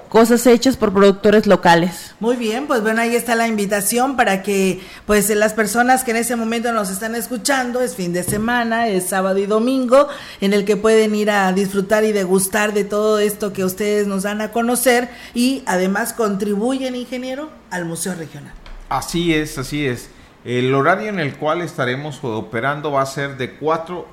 [0.08, 2.14] cosas hechas por productores locales.
[2.20, 6.18] Muy bien, pues bueno, ahí está la invitación para que pues las personas que en
[6.18, 10.08] ese momento nos están escuchando, es fin de semana, es sábado y domingo,
[10.40, 14.22] en el que pueden ir a disfrutar y degustar de todo esto que ustedes nos
[14.22, 18.52] dan a conocer y además contribuyen, ingeniero, al Museo Regional.
[18.88, 20.08] Así es, así es.
[20.46, 24.06] El horario en el cual estaremos operando va a ser de 4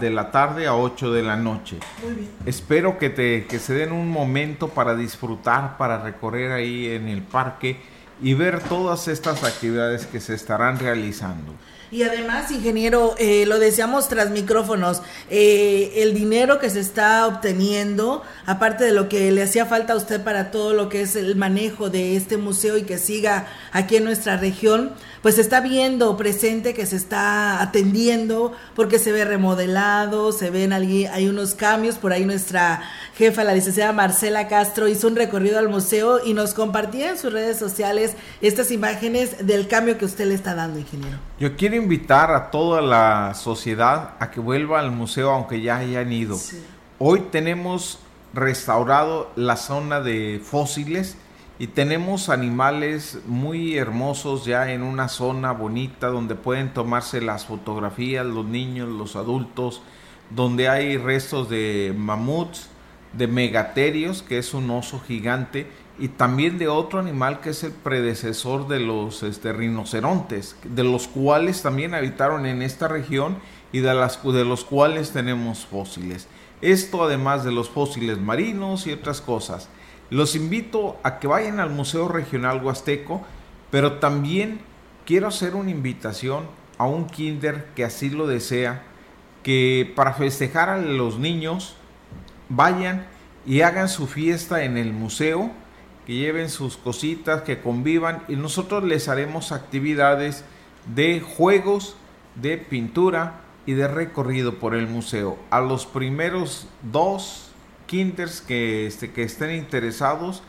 [0.00, 1.78] de la tarde a 8 de la noche.
[2.02, 2.28] Muy bien.
[2.44, 7.22] Espero que, te, que se den un momento para disfrutar, para recorrer ahí en el
[7.22, 7.76] parque
[8.20, 11.54] y ver todas estas actividades que se estarán realizando.
[11.92, 18.24] Y además, ingeniero, eh, lo decíamos tras micrófonos, eh, el dinero que se está obteniendo,
[18.44, 21.36] aparte de lo que le hacía falta a usted para todo lo que es el
[21.36, 26.16] manejo de este museo y que siga aquí en nuestra región, pues se está viendo
[26.16, 31.96] presente que se está atendiendo porque se ve remodelado, se ven allí, hay unos cambios,
[31.96, 32.82] por ahí nuestra
[33.16, 37.32] jefa, la licenciada Marcela Castro, hizo un recorrido al museo y nos compartía en sus
[37.32, 41.18] redes sociales estas imágenes del cambio que usted le está dando, ingeniero.
[41.38, 46.12] Yo quiero invitar a toda la sociedad a que vuelva al museo aunque ya hayan
[46.12, 46.38] ido.
[46.98, 47.98] Hoy tenemos
[48.32, 51.16] restaurado la zona de fósiles
[51.58, 58.26] y tenemos animales muy hermosos ya en una zona bonita donde pueden tomarse las fotografías
[58.26, 59.80] los niños, los adultos,
[60.30, 62.68] donde hay restos de mamuts,
[63.14, 65.66] de megaterios, que es un oso gigante,
[65.98, 71.08] y también de otro animal que es el predecesor de los este, rinocerontes, de los
[71.08, 73.38] cuales también habitaron en esta región
[73.72, 76.28] y de, las, de los cuales tenemos fósiles.
[76.60, 79.70] Esto además de los fósiles marinos y otras cosas.
[80.10, 83.24] Los invito a que vayan al Museo Regional Huasteco,
[83.70, 84.60] pero también
[85.04, 86.44] quiero hacer una invitación
[86.78, 88.82] a un kinder que así lo desea,
[89.42, 91.76] que para festejar a los niños
[92.48, 93.06] vayan
[93.46, 95.50] y hagan su fiesta en el museo,
[96.06, 100.44] que lleven sus cositas, que convivan y nosotros les haremos actividades
[100.94, 101.96] de juegos,
[102.36, 105.36] de pintura y de recorrido por el museo.
[105.50, 107.45] A los primeros dos
[107.86, 110.42] kinders que, este, que estén interesados,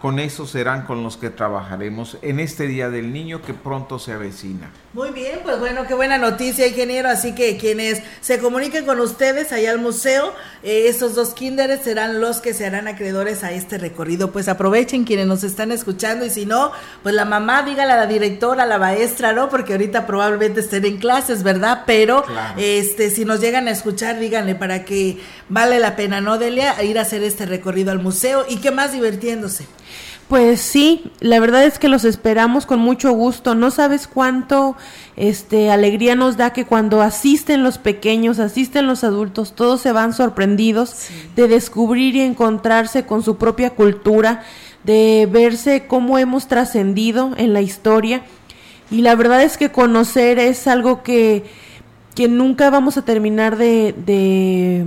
[0.00, 4.12] con eso serán con los que trabajaremos en este Día del Niño que pronto se
[4.12, 4.70] avecina.
[4.94, 7.08] Muy bien, pues bueno, qué buena noticia, ingeniero.
[7.08, 10.32] Así que quienes se comuniquen con ustedes allá al museo,
[10.62, 14.30] eh, esos dos kinders serán los que se harán acreedores a este recorrido.
[14.30, 18.06] Pues aprovechen quienes nos están escuchando y si no, pues la mamá, dígale a la
[18.06, 19.50] directora, a la maestra, ¿no?
[19.50, 21.82] Porque ahorita probablemente estén en clases, ¿verdad?
[21.86, 22.24] Pero
[22.56, 26.82] este, si nos llegan a escuchar, díganle para que vale la pena, ¿no, Delia?
[26.82, 29.63] Ir a hacer este recorrido al museo y qué más divirtiéndose.
[30.28, 33.54] Pues sí, la verdad es que los esperamos con mucho gusto.
[33.54, 34.74] No sabes cuánto
[35.16, 40.14] este alegría nos da que cuando asisten los pequeños, asisten los adultos, todos se van
[40.14, 44.42] sorprendidos de descubrir y encontrarse con su propia cultura,
[44.82, 48.22] de verse cómo hemos trascendido en la historia.
[48.90, 51.44] Y la verdad es que conocer es algo que,
[52.14, 54.86] que nunca vamos a terminar de, de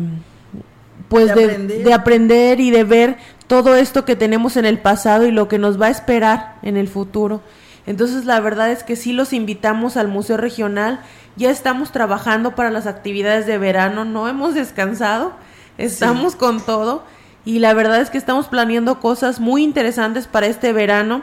[1.10, 5.48] pues de aprender y de ver todo esto que tenemos en el pasado y lo
[5.48, 7.42] que nos va a esperar en el futuro.
[7.86, 11.00] Entonces la verdad es que sí los invitamos al Museo Regional,
[11.38, 15.32] ya estamos trabajando para las actividades de verano, no hemos descansado,
[15.78, 17.04] estamos con todo
[17.46, 21.22] y la verdad es que estamos planeando cosas muy interesantes para este verano,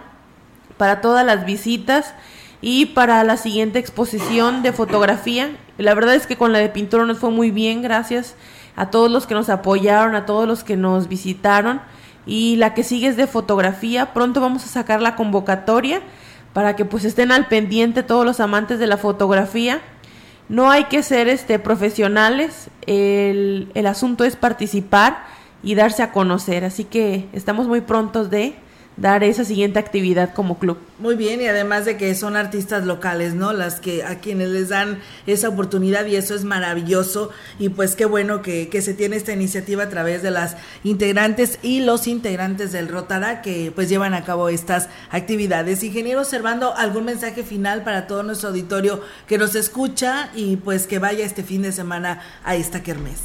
[0.79, 2.15] para todas las visitas
[2.63, 5.55] y para la siguiente exposición de fotografía.
[5.77, 8.37] La verdad es que con la de pintura nos fue muy bien, gracias
[8.75, 11.83] a todos los que nos apoyaron, a todos los que nos visitaron
[12.27, 14.13] y la que sigue es de fotografía.
[14.13, 16.01] Pronto vamos a sacar la convocatoria
[16.53, 19.81] para que pues estén al pendiente todos los amantes de la fotografía.
[20.49, 25.25] No hay que ser este profesionales, el, el asunto es participar
[25.63, 28.55] y darse a conocer, así que estamos muy prontos de
[28.97, 30.79] dar esa siguiente actividad como club.
[30.99, 33.53] Muy bien, y además de que son artistas locales, ¿no?
[33.53, 38.05] Las que a quienes les dan esa oportunidad y eso es maravilloso y pues qué
[38.05, 42.73] bueno que, que se tiene esta iniciativa a través de las integrantes y los integrantes
[42.73, 45.83] del Rotara que pues llevan a cabo estas actividades.
[45.83, 50.99] Ingeniero Servando, ¿algún mensaje final para todo nuestro auditorio que nos escucha y pues que
[50.99, 53.21] vaya este fin de semana a esta kermés?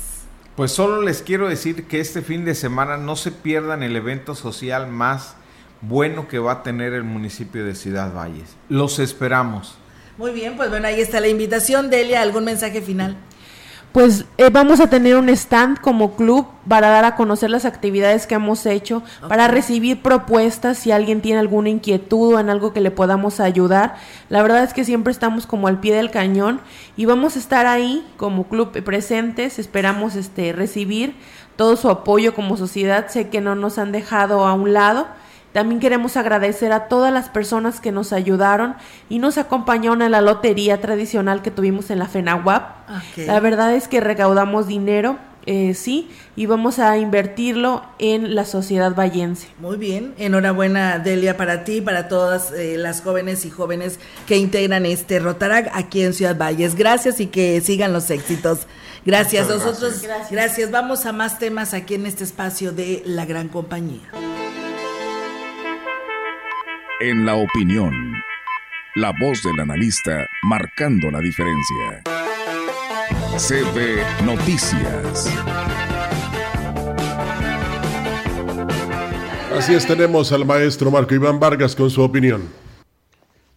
[0.56, 4.36] Pues solo les quiero decir que este fin de semana no se pierdan el evento
[4.36, 5.36] social más
[5.82, 8.56] bueno que va a tener el municipio de Ciudad Valles.
[8.70, 9.78] Los esperamos.
[10.18, 11.90] Muy bien, pues bueno, ahí está la invitación.
[11.90, 13.16] Delia, ¿algún mensaje final?
[13.92, 18.28] Pues eh, vamos a tener un stand como club para dar a conocer las actividades
[18.28, 22.82] que hemos hecho, para recibir propuestas si alguien tiene alguna inquietud o en algo que
[22.82, 23.96] le podamos ayudar.
[24.30, 26.62] La verdad es que siempre estamos como al pie del cañón
[26.98, 29.58] y vamos a estar ahí como club presentes.
[29.58, 31.16] Esperamos este recibir
[31.56, 33.08] todo su apoyo como sociedad.
[33.08, 35.08] Sé que no nos han dejado a un lado
[35.54, 38.76] también queremos agradecer a todas las personas que nos ayudaron
[39.10, 42.90] y nos acompañaron en la lotería tradicional que tuvimos en la FENAWAP.
[43.18, 48.94] La verdad es que recaudamos dinero, eh, sí, y vamos a invertirlo en la sociedad
[48.94, 49.48] vallense.
[49.60, 54.38] Muy bien, enhorabuena Delia para ti y para todas eh, las jóvenes y jóvenes que
[54.38, 56.76] integran este Rotarac aquí en Ciudad Valles.
[56.76, 58.68] Gracias y que sigan los éxitos.
[59.06, 60.70] Gracias, nosotros, gracias.
[60.70, 64.02] Vamos a más temas aquí en este espacio de la gran compañía.
[67.02, 68.14] En la opinión,
[68.96, 72.04] la voz del analista marcando la diferencia.
[73.38, 75.34] CB Noticias.
[79.58, 82.50] Así es, tenemos al maestro Marco Iván Vargas con su opinión.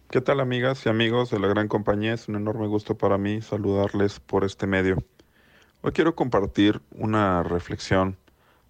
[0.09, 2.13] ¿Qué tal amigas y amigos de la gran compañía?
[2.13, 5.03] Es un enorme gusto para mí saludarles por este medio.
[5.81, 8.15] Hoy quiero compartir una reflexión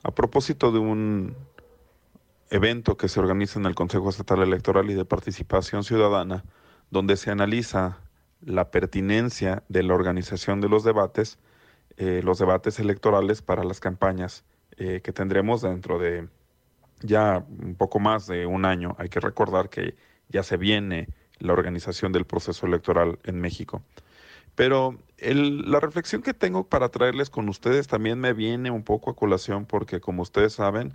[0.02, 1.36] a propósito de un
[2.54, 6.46] evento que se organiza en el Consejo Estatal Electoral y de Participación Ciudadana,
[6.92, 7.98] donde se analiza
[8.42, 11.40] la pertinencia de la organización de los debates,
[11.98, 14.46] eh, los debates electorales para las campañas
[14.78, 16.30] eh, que tendremos dentro de
[17.02, 18.96] ya un poco más de un año.
[19.00, 19.96] Hay que recordar que
[20.30, 23.82] ya se viene la organización del proceso electoral en México.
[24.54, 29.16] Pero la reflexión que tengo para traerles con ustedes también me viene un poco a
[29.16, 30.94] colación porque, como ustedes saben,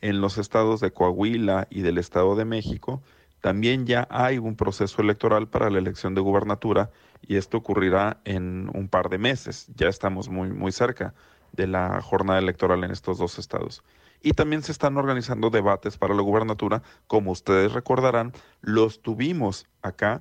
[0.00, 3.02] en los estados de Coahuila y del Estado de México,
[3.40, 6.90] también ya hay un proceso electoral para la elección de gubernatura
[7.26, 9.68] y esto ocurrirá en un par de meses.
[9.76, 11.14] Ya estamos muy, muy cerca
[11.52, 13.82] de la jornada electoral en estos dos estados.
[14.22, 20.20] Y también se están organizando debates para la gubernatura, como ustedes recordarán, los tuvimos acá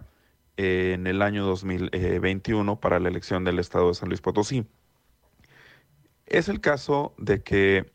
[0.55, 4.65] en el año 2021 para la elección del estado de San Luis Potosí.
[6.25, 7.91] Es el caso de que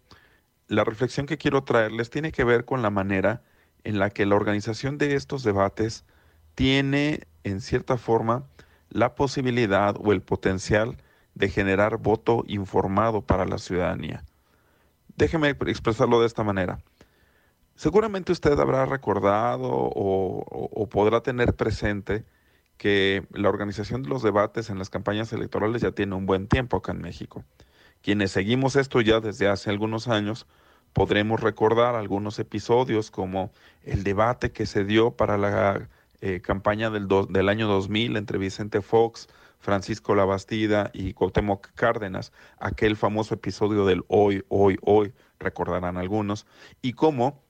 [0.68, 3.42] la reflexión que quiero traerles tiene que ver con la manera
[3.84, 6.04] en la que la organización de estos debates
[6.54, 8.44] tiene, en cierta forma,
[8.90, 10.96] la posibilidad o el potencial
[11.34, 14.24] de generar voto informado para la ciudadanía.
[15.16, 16.80] Déjeme expresarlo de esta manera.
[17.76, 22.24] Seguramente usted habrá recordado o, podrá tener presente
[22.76, 26.76] que la organización de los debates en las campañas electorales ya tiene un buen tiempo
[26.76, 27.44] acá en México.
[28.04, 30.46] Quienes seguimos esto ya desde hace algunos años,
[30.92, 33.50] podremos recordar algunos episodios como
[33.82, 35.88] el debate que se dio para la
[36.20, 39.26] eh, campaña del, año 2000 entre Vicente Fox,
[39.58, 46.44] Francisco Labastida y Cuauhtémoc Cárdenas, aquel famoso episodio del hoy, hoy, hoy, recordarán algunos,
[46.82, 47.42] y cómo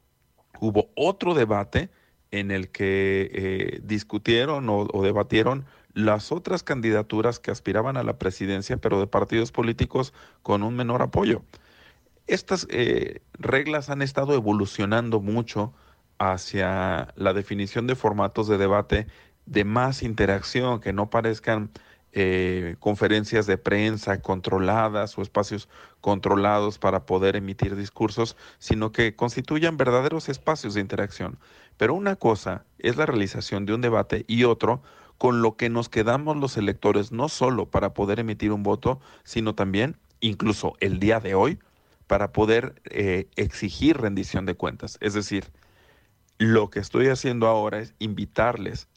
[0.61, 1.91] hubo otro debate
[2.31, 5.65] en el que eh, discutieron o, debatieron
[5.95, 11.03] las otras candidaturas que aspiraban a la presidencia, pero de partidos políticos con un menor
[11.03, 11.43] apoyo.
[12.27, 15.73] Estas eh, reglas han estado evolucionando mucho
[16.19, 19.07] hacia la definición de formatos de debate
[19.47, 21.71] de más interacción, que no parezcan
[22.13, 25.69] eh, conferencias de prensa controladas o espacios
[26.01, 31.39] controlados para poder emitir discursos, sino que constituyan verdaderos espacios de interacción.
[31.77, 34.81] Pero una cosa es la realización de un debate y otro
[35.19, 39.55] con lo que nos quedamos los electores no solo para poder emitir un voto, sino
[39.55, 41.59] también, incluso el día de hoy,
[42.07, 44.99] para poder eh, exigir rendición de cuentas.
[45.01, 45.45] Es decir,
[46.39, 48.89] lo que estoy haciendo ahora es invitarles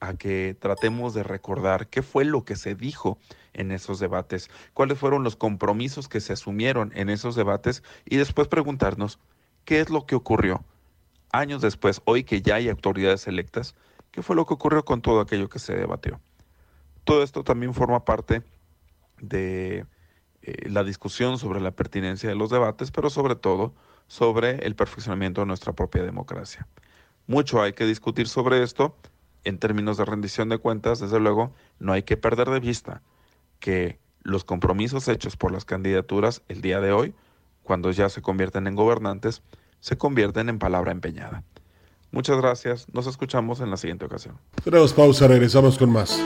[0.00, 3.18] a que tratemos de recordar qué fue lo que se dijo
[3.52, 8.48] en esos debates, cuáles fueron los compromisos que se asumieron en esos debates y después
[8.48, 9.20] preguntarnos
[9.64, 10.64] qué es lo que ocurrió
[11.32, 13.74] años después, hoy que ya hay autoridades electas,
[14.12, 16.20] qué fue lo que ocurrió con todo aquello que se debatió.
[17.04, 18.42] Todo esto también forma parte
[19.20, 19.86] de
[20.42, 23.74] eh, la discusión sobre la pertinencia de los debates, pero sobre todo
[24.06, 26.68] sobre el perfeccionamiento de nuestra propia democracia.
[27.26, 28.96] Mucho hay que discutir sobre esto.
[29.44, 33.02] En términos de rendición de cuentas, desde luego, no hay que perder de vista
[33.58, 37.14] que los compromisos hechos por las candidaturas el día de hoy,
[37.62, 39.42] cuando ya se convierten en gobernantes,
[39.80, 41.42] se convierten en palabra empeñada.
[42.12, 44.38] Muchas gracias, nos escuchamos en la siguiente ocasión.
[44.62, 46.20] Tenemos pausa, regresamos con más.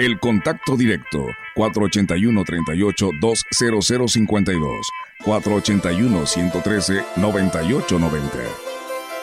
[0.00, 1.24] El contacto directo
[1.54, 4.86] 481 38 20052
[5.24, 8.38] 481 113 9890.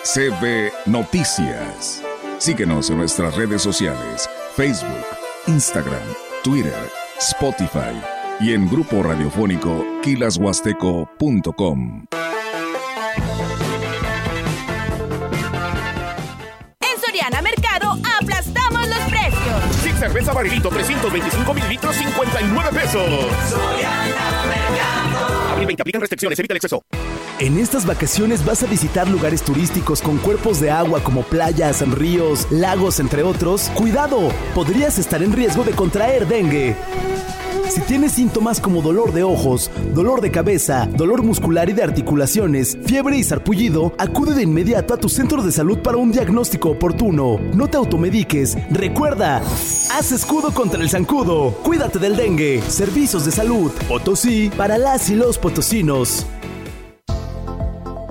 [0.03, 2.03] CB Noticias.
[2.37, 5.05] Síguenos en nuestras redes sociales, Facebook,
[5.47, 6.07] Instagram,
[6.43, 7.99] Twitter, Spotify
[8.39, 12.05] y en grupo radiofónico kilashuasteco.com.
[20.17, 23.07] cerveza barrilito 325 mililitros 59 pesos.
[25.51, 26.83] Abril 20, aplican restricciones, evita el exceso.
[27.39, 32.47] En estas vacaciones vas a visitar lugares turísticos con cuerpos de agua como playas, ríos,
[32.51, 33.69] lagos, entre otros.
[33.75, 36.75] Cuidado, podrías estar en riesgo de contraer dengue.
[37.69, 42.77] Si tienes síntomas como dolor de ojos, dolor de cabeza, dolor muscular y de articulaciones,
[42.85, 47.39] fiebre y sarpullido, acude de inmediato a tu centro de salud para un diagnóstico oportuno.
[47.53, 48.57] No te automediques.
[48.71, 49.41] Recuerda,
[49.91, 51.51] haz escudo contra el zancudo.
[51.63, 52.61] Cuídate del dengue.
[52.67, 53.71] Servicios de salud.
[53.87, 56.25] Potosí para las y los potosinos.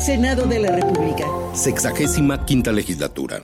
[0.00, 1.26] Senado de la República.
[1.52, 3.42] Sexagésima quinta legislatura.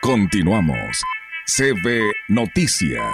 [0.00, 1.00] Continuamos.
[1.46, 3.04] CB Noticias.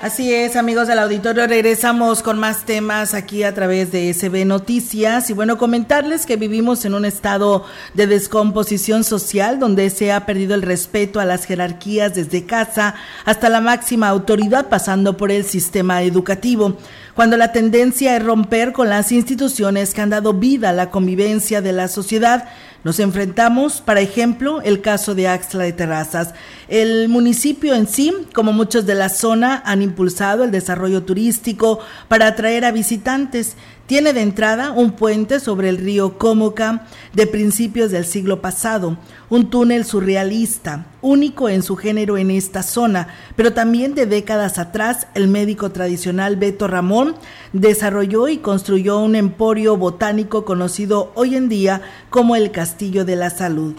[0.00, 5.30] Así es, amigos del auditorio, regresamos con más temas aquí a través de SB Noticias
[5.30, 10.54] y bueno, comentarles que vivimos en un estado de descomposición social donde se ha perdido
[10.54, 16.02] el respeto a las jerarquías desde casa hasta la máxima autoridad pasando por el sistema
[16.02, 16.76] educativo
[17.14, 21.60] cuando la tendencia es romper con las instituciones que han dado vida a la convivencia
[21.60, 22.48] de la sociedad.
[22.82, 26.34] Nos enfrentamos, para ejemplo, el caso de Axla de Terrazas.
[26.68, 32.26] El municipio en sí, como muchos de la zona, han impulsado el desarrollo turístico para
[32.26, 33.56] atraer a visitantes
[33.86, 38.96] tiene de entrada un puente sobre el río Cómoca de principios del siglo pasado,
[39.28, 45.06] un túnel surrealista, único en su género en esta zona, pero también de décadas atrás
[45.14, 47.14] el médico tradicional Beto Ramón
[47.52, 53.30] desarrolló y construyó un emporio botánico conocido hoy en día como el Castillo de la
[53.30, 53.74] Salud.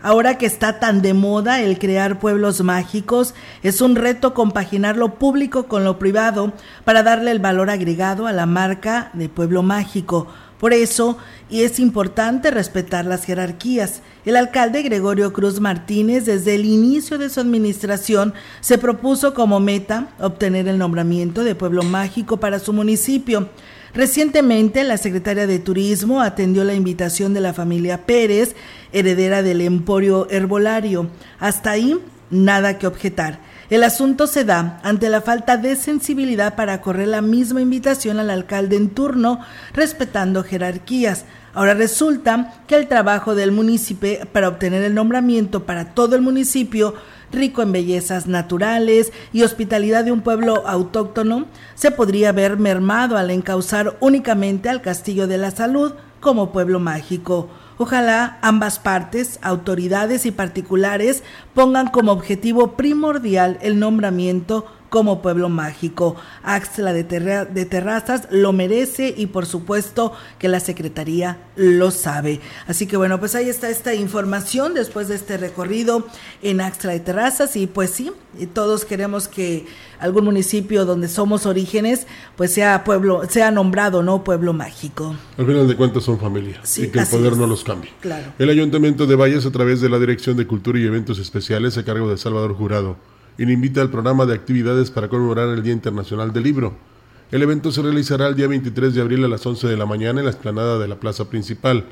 [0.00, 3.34] Ahora que está tan de moda el crear pueblos mágicos,
[3.64, 6.52] es un reto compaginar lo público con lo privado
[6.84, 10.28] para darle el valor agregado a la marca de pueblo mágico.
[10.60, 11.18] Por eso,
[11.50, 14.02] y es importante respetar las jerarquías.
[14.24, 20.08] El alcalde Gregorio Cruz Martínez, desde el inicio de su administración, se propuso como meta
[20.18, 23.48] obtener el nombramiento de pueblo mágico para su municipio.
[23.94, 28.54] Recientemente, la secretaria de Turismo atendió la invitación de la familia Pérez,
[28.92, 31.08] heredera del Emporio Herbolario.
[31.38, 31.98] Hasta ahí,
[32.30, 33.40] nada que objetar.
[33.70, 38.30] El asunto se da ante la falta de sensibilidad para correr la misma invitación al
[38.30, 39.40] alcalde en turno,
[39.74, 41.26] respetando jerarquías.
[41.52, 46.94] Ahora resulta que el trabajo del municipio para obtener el nombramiento para todo el municipio,
[47.32, 53.30] rico en bellezas naturales y hospitalidad de un pueblo autóctono, se podría ver mermado al
[53.30, 57.48] encauzar únicamente al Castillo de la Salud como pueblo mágico.
[57.76, 61.22] Ojalá ambas partes, autoridades y particulares,
[61.54, 66.16] pongan como objetivo primordial el nombramiento como pueblo mágico.
[66.42, 72.40] Axla de, de, Terrazas lo merece y por supuesto que la Secretaría lo sabe.
[72.66, 76.06] Así que bueno, pues ahí está esta información después de este recorrido
[76.42, 78.12] en Axla de Terrazas y pues sí,
[78.52, 79.66] todos queremos que
[80.00, 84.24] algún municipio donde somos orígenes pues sea pueblo, sea nombrado, ¿no?
[84.24, 85.14] Pueblo mágico.
[85.36, 87.90] Al final de cuentas son familia y que el poder no los cambie.
[88.00, 88.32] Claro.
[88.38, 91.84] El Ayuntamiento de Valles a través de la Dirección de Cultura y Eventos Especiales a
[91.84, 92.96] cargo de Salvador Jurado
[93.38, 96.76] y le invita al programa de actividades para conmemorar el Día Internacional del Libro.
[97.30, 100.18] El evento se realizará el día 23 de abril a las 11 de la mañana
[100.18, 101.84] en la explanada de la plaza principal.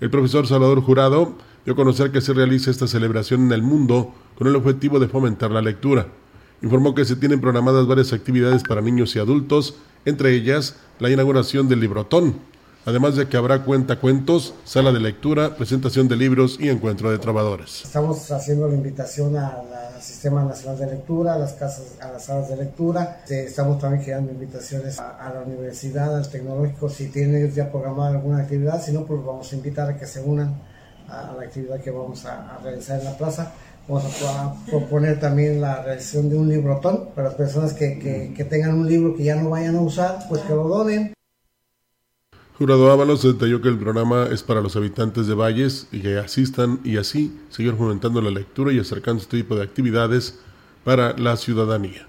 [0.00, 4.14] El profesor Salvador Jurado dio a conocer que se realiza esta celebración en el mundo
[4.36, 6.08] con el objetivo de fomentar la lectura.
[6.60, 11.68] Informó que se tienen programadas varias actividades para niños y adultos, entre ellas la inauguración
[11.68, 12.36] del Librotón,
[12.84, 17.82] además de que habrá cuentacuentos, sala de lectura, presentación de libros y encuentro de trabajadores.
[17.84, 22.48] Estamos haciendo la invitación al Sistema Nacional de Lectura, a las casas, a las salas
[22.48, 23.18] de lectura.
[23.22, 28.38] Este, estamos también creando invitaciones a, la universidad, al tecnológico, si tienen ya programada alguna
[28.38, 30.60] actividad, si no, pues vamos a invitar a que se unan
[31.08, 33.52] a, la actividad que vamos a, realizar en la plaza.
[33.86, 38.88] Vamos a, proponer también la realización de un librotón para las personas que tengan un
[38.88, 41.12] libro que ya no vayan a usar, pues que lo donen.
[42.58, 46.80] Jurado Ábalos detalló que el programa es para los habitantes de Valles y que asistan
[46.84, 50.38] y así seguir fomentando la lectura y acercando este tipo de actividades
[50.84, 52.06] para la ciudadanía.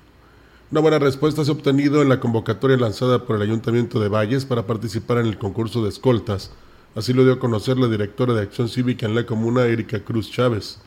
[0.69, 4.43] Una buena respuesta se ha obtenido en la convocatoria lanzada por el Ayuntamiento de Valles
[4.43, 6.51] para participar en el concurso de escoltas.
[6.93, 10.29] Así lo dio a conocer la directora de Acción Cívica en la comuna, Erika Cruz
[10.29, 10.79] Chávez.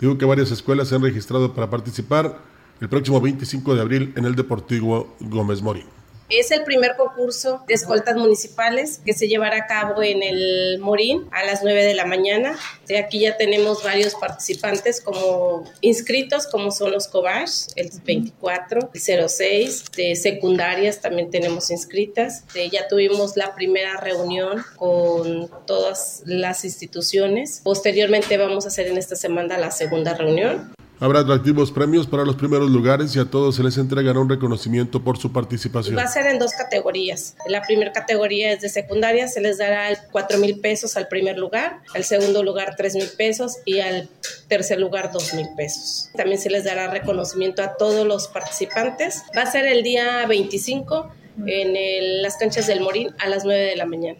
[0.00, 2.38] Dijo que varias escuelas se han registrado para participar
[2.80, 5.99] el próximo 25 de abril en el Deportivo Gómez Morín.
[6.30, 11.28] Es el primer concurso de escoltas municipales que se llevará a cabo en el Morín
[11.32, 12.56] a las 9 de la mañana.
[13.04, 19.84] Aquí ya tenemos varios participantes como inscritos, como son los Cobash, el 24, el 06,
[19.96, 22.44] de secundarias también tenemos inscritas.
[22.70, 27.60] Ya tuvimos la primera reunión con todas las instituciones.
[27.64, 30.72] Posteriormente vamos a hacer en esta semana la segunda reunión.
[31.00, 35.02] Habrá atractivos premios para los primeros lugares y a todos se les entregará un reconocimiento
[35.02, 35.96] por su participación.
[35.96, 37.36] Va a ser en dos categorías.
[37.46, 41.78] La primera categoría es de secundaria, se les dará 4 mil pesos al primer lugar,
[41.94, 44.10] al segundo lugar 3 mil pesos y al
[44.48, 46.10] tercer lugar 2 mil pesos.
[46.14, 49.22] También se les dará reconocimiento a todos los participantes.
[49.34, 51.10] Va a ser el día 25
[51.46, 54.18] en las canchas del Morín a las 9 de la mañana.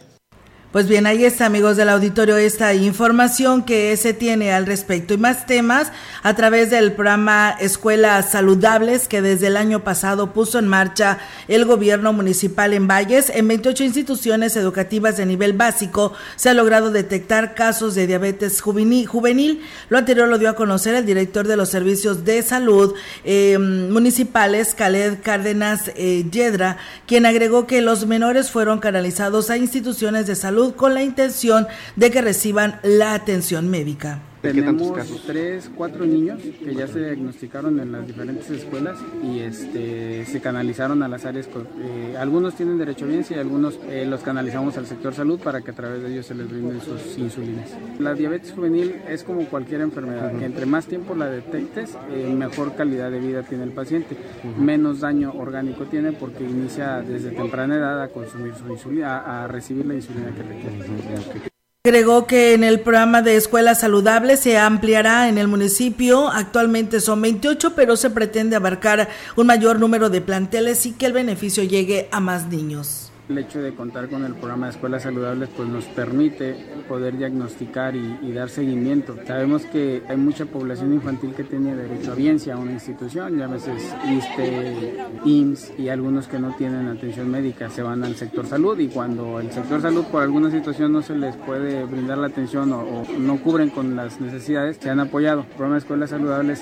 [0.72, 5.16] Pues bien, ahí está, amigos del auditorio, esta información que se tiene al respecto y
[5.16, 5.90] más temas
[6.22, 11.18] a través del programa Escuelas Saludables que desde el año pasado puso en marcha
[11.48, 13.32] el gobierno municipal en Valles.
[13.34, 19.62] En 28 instituciones educativas de nivel básico se ha logrado detectar casos de diabetes juvenil.
[19.88, 22.94] Lo anterior lo dio a conocer el director de los servicios de salud
[23.24, 26.76] eh, municipales, Khaled Cárdenas eh, Yedra,
[27.08, 32.10] quien agregó que los menores fueron canalizados a instituciones de salud con la intención de
[32.10, 34.20] que reciban la atención médica.
[34.42, 34.92] Tenemos
[35.26, 41.02] tres, cuatro niños que ya se diagnosticaron en las diferentes escuelas y este, se canalizaron
[41.02, 41.46] a las áreas.
[41.46, 45.60] Eh, algunos tienen derecho a bienes y algunos eh, los canalizamos al sector salud para
[45.60, 47.70] que a través de ellos se les brinden sus insulinas.
[47.98, 52.74] La diabetes juvenil es como cualquier enfermedad, que entre más tiempo la detectes, eh, mejor
[52.74, 54.16] calidad de vida tiene el paciente,
[54.58, 59.48] menos daño orgánico tiene porque inicia desde temprana edad a consumir su insulina, a, a
[59.48, 61.49] recibir la insulina que requiere.
[61.82, 66.28] Agregó que en el programa de escuelas saludables se ampliará en el municipio.
[66.28, 71.14] Actualmente son 28, pero se pretende abarcar un mayor número de planteles y que el
[71.14, 73.09] beneficio llegue a más niños.
[73.30, 76.56] El hecho de contar con el programa de escuelas saludables pues nos permite
[76.88, 79.14] poder diagnosticar y, dar seguimiento.
[79.24, 83.44] Sabemos que hay mucha población infantil que tiene derecho a biencia a una institución, ya
[83.44, 88.48] a veces ISTE, IMSS y algunos que no tienen atención médica se van al sector
[88.48, 92.26] salud y cuando el sector salud por alguna situación no se les puede brindar la
[92.26, 95.42] atención o, o no cubren con las necesidades, se han apoyado.
[95.42, 96.60] El programa de escuelas saludables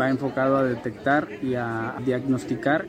[0.00, 2.86] va enfocado a detectar y a diagnosticar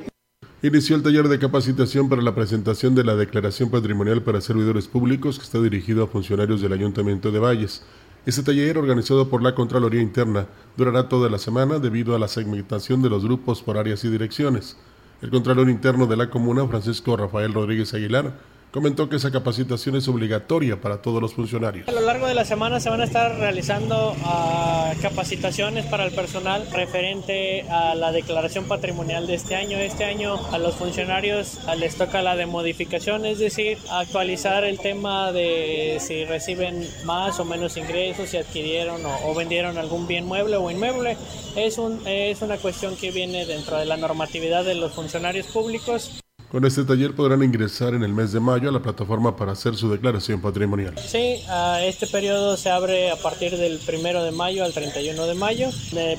[0.68, 5.38] inició el taller de capacitación para la presentación de la Declaración Patrimonial para Servidores Públicos
[5.38, 7.84] que está dirigido a funcionarios del Ayuntamiento de Valles.
[8.26, 13.04] Este taller, organizado por la Contraloría Interna, durará toda la semana debido a la segmentación
[13.04, 14.76] de los grupos por áreas y direcciones.
[15.22, 18.34] El Contralor Interno de la Comuna, Francisco Rafael Rodríguez Aguilar,
[18.76, 21.88] comentó que esa capacitación es obligatoria para todos los funcionarios.
[21.88, 26.12] A lo largo de la semana se van a estar realizando uh, capacitaciones para el
[26.12, 29.78] personal referente a la declaración patrimonial de este año.
[29.78, 35.32] Este año a los funcionarios les toca la de modificación, es decir, actualizar el tema
[35.32, 40.58] de si reciben más o menos ingresos, si adquirieron o, o vendieron algún bien mueble
[40.58, 41.16] o inmueble.
[41.56, 46.20] Es, un, es una cuestión que viene dentro de la normatividad de los funcionarios públicos.
[46.52, 49.76] Con este taller podrán ingresar en el mes de mayo a la plataforma para hacer
[49.76, 50.94] su declaración patrimonial.
[51.00, 51.42] Sí,
[51.82, 55.70] este periodo se abre a partir del primero de mayo al 31 de mayo.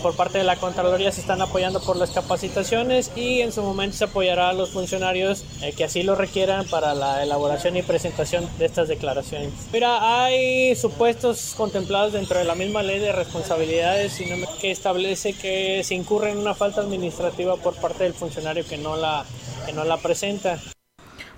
[0.02, 3.96] por parte de la Contraloría se están apoyando por las capacitaciones y en su momento
[3.96, 8.48] se apoyará a los funcionarios eh, que así lo requieran para la elaboración y presentación
[8.58, 9.52] de estas declaraciones.
[9.72, 14.20] Mira, hay supuestos contemplados dentro de la misma ley de responsabilidades
[14.60, 18.96] que establece que se incurre en una falta administrativa por parte del funcionario que no
[18.96, 19.24] la
[19.66, 20.15] que no la presenta.
[20.16, 20.75] 60.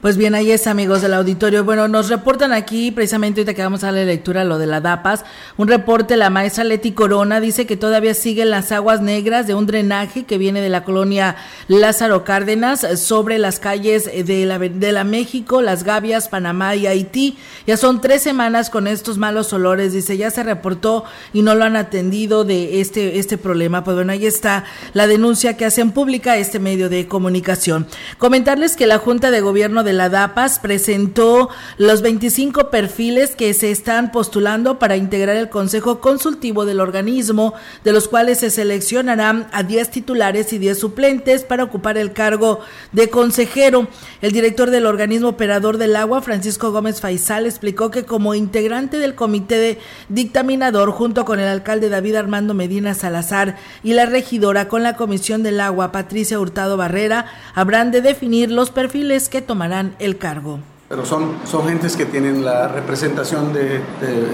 [0.01, 1.65] Pues bien, ahí es, amigos del auditorio.
[1.65, 5.25] Bueno, nos reportan aquí, precisamente ahorita que vamos a la lectura, lo de la DAPAS,
[5.57, 9.67] un reporte, la maestra Leti Corona dice que todavía siguen las aguas negras de un
[9.67, 11.35] drenaje que viene de la colonia
[11.67, 17.37] Lázaro Cárdenas sobre las calles de la, de la México, Las Gavias, Panamá y Haití.
[17.67, 21.65] Ya son tres semanas con estos malos olores, dice, ya se reportó y no lo
[21.65, 23.83] han atendido de este, este problema.
[23.83, 27.89] Pues bueno, ahí está la denuncia que hacen pública este medio de comunicación.
[28.19, 33.71] Comentarles que la Junta de Gobierno de la DAPAS presentó los 25 perfiles que se
[33.71, 39.63] están postulando para integrar el Consejo Consultivo del organismo, de los cuales se seleccionarán a
[39.63, 42.61] 10 titulares y 10 suplentes para ocupar el cargo
[42.93, 43.89] de consejero.
[44.21, 49.15] El director del organismo operador del agua, Francisco Gómez Faisal, explicó que como integrante del
[49.15, 49.79] comité de
[50.09, 55.43] dictaminador, junto con el alcalde David Armando Medina Salazar y la regidora con la Comisión
[55.43, 60.59] del Agua, Patricia Hurtado Barrera, habrán de definir los perfiles que tomarán el cargo.
[60.89, 63.83] Pero son, son gentes que tienen la representación de,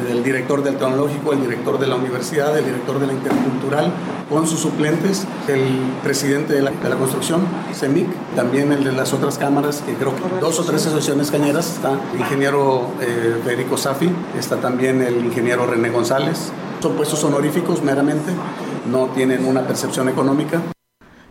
[0.07, 3.93] del director del tecnológico, el director de la universidad, el director de la intercultural,
[4.31, 5.65] con sus suplentes, el
[6.05, 7.41] presidente de la, de la construcción,
[7.75, 11.75] CEMIC, también el de las otras cámaras, que creo que dos o tres asociaciones cañeras,
[11.75, 16.53] está el ingeniero eh, Federico Safi, está también el ingeniero René González.
[16.81, 18.31] Son puestos honoríficos meramente,
[18.89, 20.63] no tienen una percepción económica.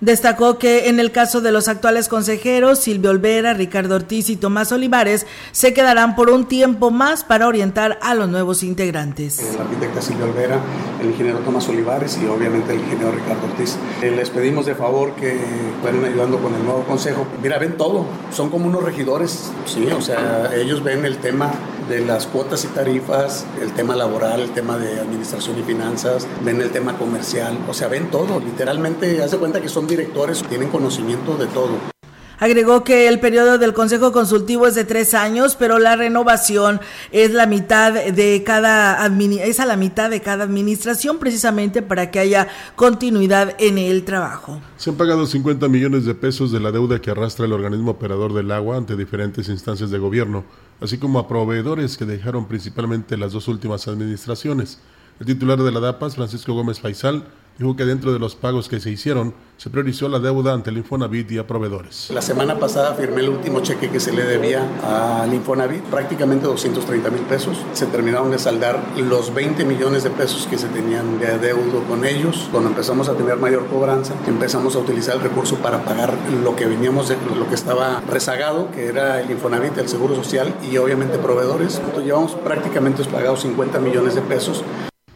[0.02, 4.72] Destacó que en el caso de los actuales consejeros, Silvio Olvera, Ricardo Ortiz y Tomás
[4.72, 9.40] Olivares, se quedarán por un tiempo más para orientar a los nuevos integrantes.
[9.40, 10.60] El arquitecta Silvio Olvera,
[11.02, 13.78] el ingeniero Tomás Olivares y obviamente el ingeniero Ricardo Ortiz.
[14.02, 15.40] Eh, les pedimos de favor que
[15.84, 17.26] vayan ayudando con el nuevo consejo.
[17.42, 21.52] Mira, ven todo, son como unos regidores, sí, o sea, ellos ven el tema
[21.88, 26.62] de las cuotas y tarifas, el tema laboral, el tema de administración y finanzas, ven
[26.62, 31.38] el tema comercial, o sea, ven todo, literalmente, hace cuenta que son directores, tienen conocimiento
[31.38, 31.94] de todo.
[32.40, 36.82] Agregó que el periodo del Consejo Consultivo es de tres años, pero la renovación
[37.12, 42.20] es la mitad de cada es a la mitad de cada administración, precisamente para que
[42.20, 44.60] haya continuidad en el trabajo.
[44.76, 48.34] Se han pagado 50 millones de pesos de la deuda que arrastra el organismo operador
[48.34, 50.44] del agua ante diferentes instancias de gobierno,
[50.82, 54.80] así como a proveedores que dejaron principalmente las dos últimas administraciones.
[55.20, 57.24] El titular de la DAPAS, Francisco Gómez Faisal,
[57.58, 60.78] dijo que dentro de los pagos que se hicieron se priorizó la deuda ante el
[60.78, 62.10] Infonavit y a proveedores.
[62.14, 67.10] La semana pasada firmé el último cheque que se le debía al Infonavit, prácticamente 230
[67.12, 67.58] mil pesos.
[67.74, 72.04] Se terminaron de saldar los 20 millones de pesos que se tenían de adeudo con
[72.04, 72.50] ellos.
[72.52, 76.66] Cuando empezamos a tener mayor cobranza, empezamos a utilizar el recurso para pagar lo que
[76.66, 81.18] veníamos de lo que estaba rezagado, que era el Infonavit, el Seguro Social y obviamente
[81.18, 81.76] proveedores.
[81.76, 84.64] Entonces llevamos prácticamente pagados 50 millones de pesos.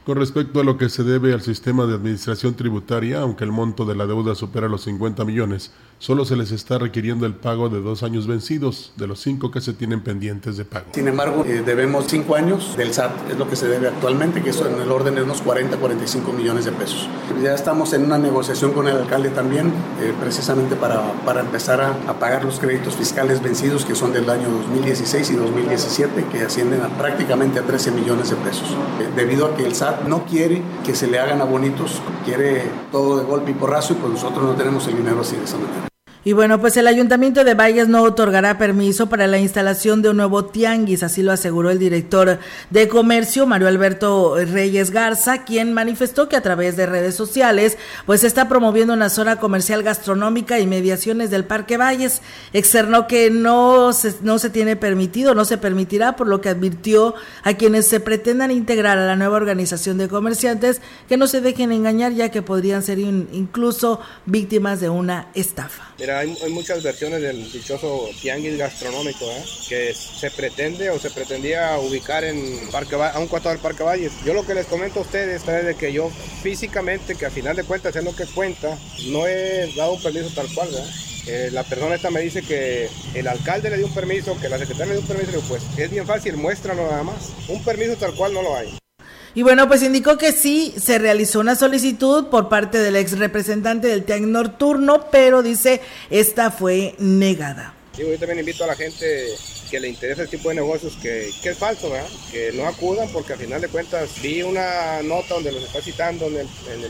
[0.07, 3.83] Con respecto a lo que se debe al sistema de administración tributaria, aunque el monto
[3.83, 7.81] de la deuda supera los 50 millones, solo se les está requiriendo el pago de
[7.81, 10.87] dos años vencidos de los cinco que se tienen pendientes de pago.
[10.93, 14.51] Sin embargo, eh, debemos cinco años del SAT, es lo que se debe actualmente, que
[14.51, 17.09] eso en el orden de unos 40, 45 millones de pesos.
[17.41, 19.67] Ya estamos en una negociación con el alcalde también,
[20.01, 24.29] eh, precisamente para, para empezar a, a, pagar los créditos fiscales vencidos que son del
[24.29, 28.69] año 2016 y 2017, que ascienden a prácticamente a 13 millones de pesos.
[28.99, 33.17] Eh, debido a que el SAT no quiere que se le hagan abonitos, quiere todo
[33.17, 35.86] de golpe y porrazo y pues nosotros no tenemos el dinero así de esa manera.
[36.28, 40.17] Y bueno, pues el Ayuntamiento de Valles no otorgará permiso para la instalación de un
[40.17, 46.28] nuevo tianguis, así lo aseguró el director de comercio, Mario Alberto Reyes Garza, quien manifestó
[46.28, 51.32] que a través de redes sociales, pues está promoviendo una zona comercial gastronómica y mediaciones
[51.32, 52.21] del Parque Valles.
[52.51, 57.15] Externó que no se, no se tiene permitido, no se permitirá, por lo que advirtió
[57.43, 61.71] a quienes se pretendan integrar a la nueva organización de comerciantes que no se dejen
[61.71, 68.09] engañar, ya que podrían ser incluso víctimas de una estafa hay, muchas versiones del dichoso
[68.22, 69.43] tianguis gastronómico ¿eh?
[69.70, 74.11] que se pretende o se pretendía ubicar en Parque a un costado del Parque Valles.
[74.26, 76.09] Yo lo que les comento a ustedes es de que yo
[76.41, 80.47] físicamente, que a final de cuentas es lo que cuenta, no he dado permiso tal
[80.53, 80.70] cual.
[81.28, 84.57] Eh, la persona esta me dice que el alcalde le dio un permiso, que la
[84.57, 87.32] secretaria le dio un permiso, pues es bien fácil, muéstralo nada más.
[87.49, 88.86] Un permiso tal cual no lo hay.
[89.36, 93.88] Y bueno, pues indicó que sí se realizó una solicitud por parte del ex representante
[93.88, 97.73] del TEC Nocturno, pero dice esta fue negada.
[97.97, 99.27] Yo también invito a la gente
[99.69, 102.07] que le interesa el tipo de negocios que, que, es falso, ¿verdad?
[102.31, 106.27] que no acudan porque al final de cuentas vi una nota donde los está citando
[106.27, 106.47] en el,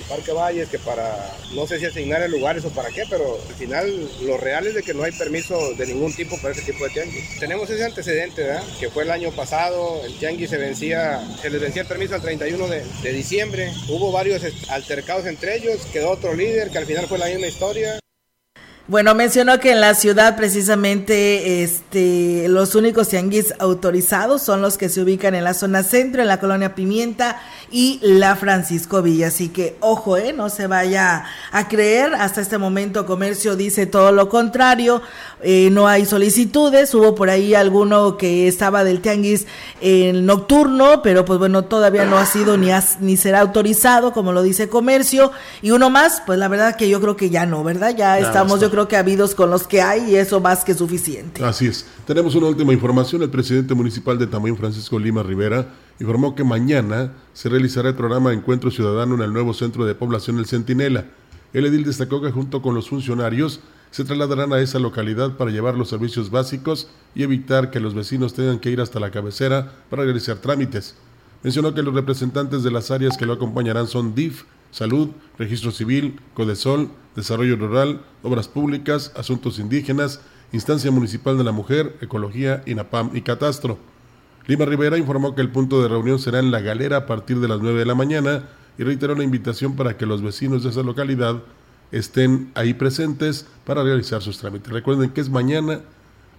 [0.07, 4.09] Parque Valles que para, no sé si asignar lugares o para qué, pero al final
[4.21, 6.91] lo real es de que no hay permiso de ningún tipo para ese tipo de
[6.91, 7.39] tianguis.
[7.39, 8.63] Tenemos ese antecedente, ¿verdad?
[8.79, 12.21] que fue el año pasado, el tianguis se vencía, se les vencía el permiso al
[12.21, 17.07] 31 de, de diciembre, hubo varios altercados entre ellos, quedó otro líder que al final
[17.07, 17.99] fue la misma historia.
[18.89, 24.87] Bueno, mencionó que en la ciudad precisamente este, los únicos tianguis autorizados son los que
[24.87, 27.37] se ubican en la zona centro, en la colonia Pimienta
[27.69, 29.27] y la Francisco Villa.
[29.27, 32.15] Así que ojo, eh, no se vaya a creer.
[32.15, 35.01] Hasta este momento Comercio dice todo lo contrario.
[35.43, 36.95] Eh, no hay solicitudes.
[36.95, 39.47] Hubo por ahí alguno que estaba del tianguis
[39.81, 42.69] en nocturno, pero pues bueno, todavía no ha sido ni,
[43.01, 45.33] ni será autorizado, como lo dice Comercio.
[45.61, 47.93] Y uno más, pues la verdad que yo creo que ya no, ¿verdad?
[47.93, 50.75] Ya estamos, yo creo creo que habidos con los que hay y eso más que
[50.75, 51.43] suficiente.
[51.43, 51.87] Así es.
[52.05, 53.23] Tenemos una última información.
[53.23, 58.33] El presidente municipal de Tamuín, Francisco Lima Rivera, informó que mañana se realizará el programa
[58.33, 61.05] Encuentro Ciudadano en el nuevo centro de población El Centinela.
[61.53, 65.73] El edil destacó que junto con los funcionarios se trasladarán a esa localidad para llevar
[65.73, 70.03] los servicios básicos y evitar que los vecinos tengan que ir hasta la cabecera para
[70.03, 70.93] realizar trámites.
[71.41, 75.09] Mencionó que los representantes de las áreas que lo acompañarán son DIF, Salud,
[75.39, 80.21] Registro Civil, Codesol, Desarrollo Rural, Obras Públicas, Asuntos Indígenas,
[80.53, 83.79] Instancia Municipal de la Mujer, Ecología, INAPAM y Catastro.
[84.45, 87.47] Lima Rivera informó que el punto de reunión será en La Galera a partir de
[87.47, 88.43] las 9 de la mañana
[88.77, 91.41] y reiteró la invitación para que los vecinos de esa localidad
[91.91, 94.71] estén ahí presentes para realizar sus trámites.
[94.71, 95.81] Recuerden que es mañana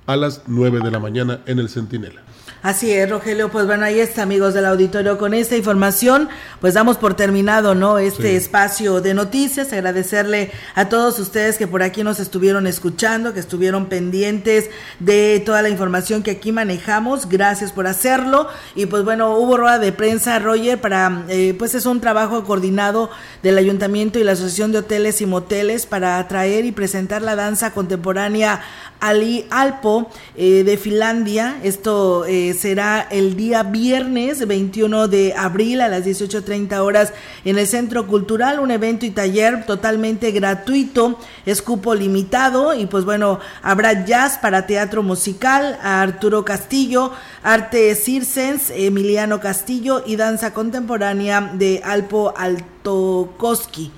[0.07, 2.23] a las 9 de la mañana en el Centinela.
[2.63, 3.51] Así es, Rogelio.
[3.51, 5.17] Pues bueno, ahí está, amigos del auditorio.
[5.17, 6.29] Con esta información,
[6.61, 7.99] pues damos por terminado, ¿no?
[7.99, 9.73] Este espacio de noticias.
[9.73, 15.63] Agradecerle a todos ustedes que por aquí nos estuvieron escuchando, que estuvieron pendientes de toda
[15.63, 17.29] la información que aquí manejamos.
[17.29, 18.49] Gracias por hacerlo.
[18.75, 23.11] Y pues bueno, hubo rueda de prensa, Roger, para, eh, pues es un trabajo coordinado
[23.43, 27.73] del Ayuntamiento y la Asociación de Hoteles y Moteles para atraer y presentar la danza
[27.73, 28.63] contemporánea
[29.01, 31.61] Ali Alpo eh, de Finlandia.
[31.63, 37.13] Esto eh, será el día viernes 21 de abril a las 18.30 horas
[37.45, 43.41] en el Centro Cultural, un evento y taller totalmente gratuito, escupo limitado y pues bueno,
[43.63, 47.13] habrá jazz para teatro musical, a Arturo Castillo,
[47.43, 53.93] arte circens, Emiliano Castillo y danza contemporánea de Alpo Altokoski.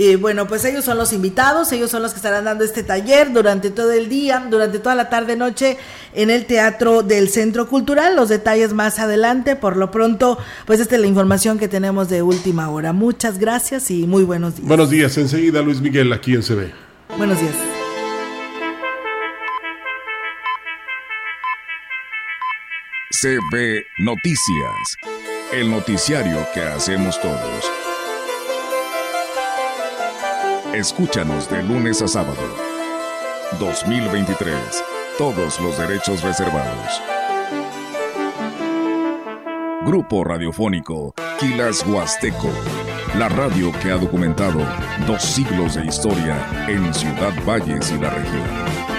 [0.00, 3.32] Y bueno, pues ellos son los invitados, ellos son los que estarán dando este taller
[3.32, 5.76] durante todo el día, durante toda la tarde noche
[6.14, 8.14] en el Teatro del Centro Cultural.
[8.14, 12.22] Los detalles más adelante, por lo pronto, pues esta es la información que tenemos de
[12.22, 12.92] última hora.
[12.92, 14.68] Muchas gracias y muy buenos días.
[14.68, 16.70] Buenos días, enseguida Luis Miguel aquí en CB.
[17.16, 17.56] Buenos días.
[23.20, 24.96] CB Noticias,
[25.52, 27.77] el noticiario que hacemos todos.
[30.74, 32.42] Escúchanos de lunes a sábado.
[33.58, 34.54] 2023.
[35.16, 37.02] Todos los derechos reservados.
[39.84, 42.50] Grupo Radiofónico Quilas Huasteco
[43.16, 44.60] la radio que ha documentado
[45.06, 46.36] dos siglos de historia
[46.68, 48.97] en Ciudad Valles y la región.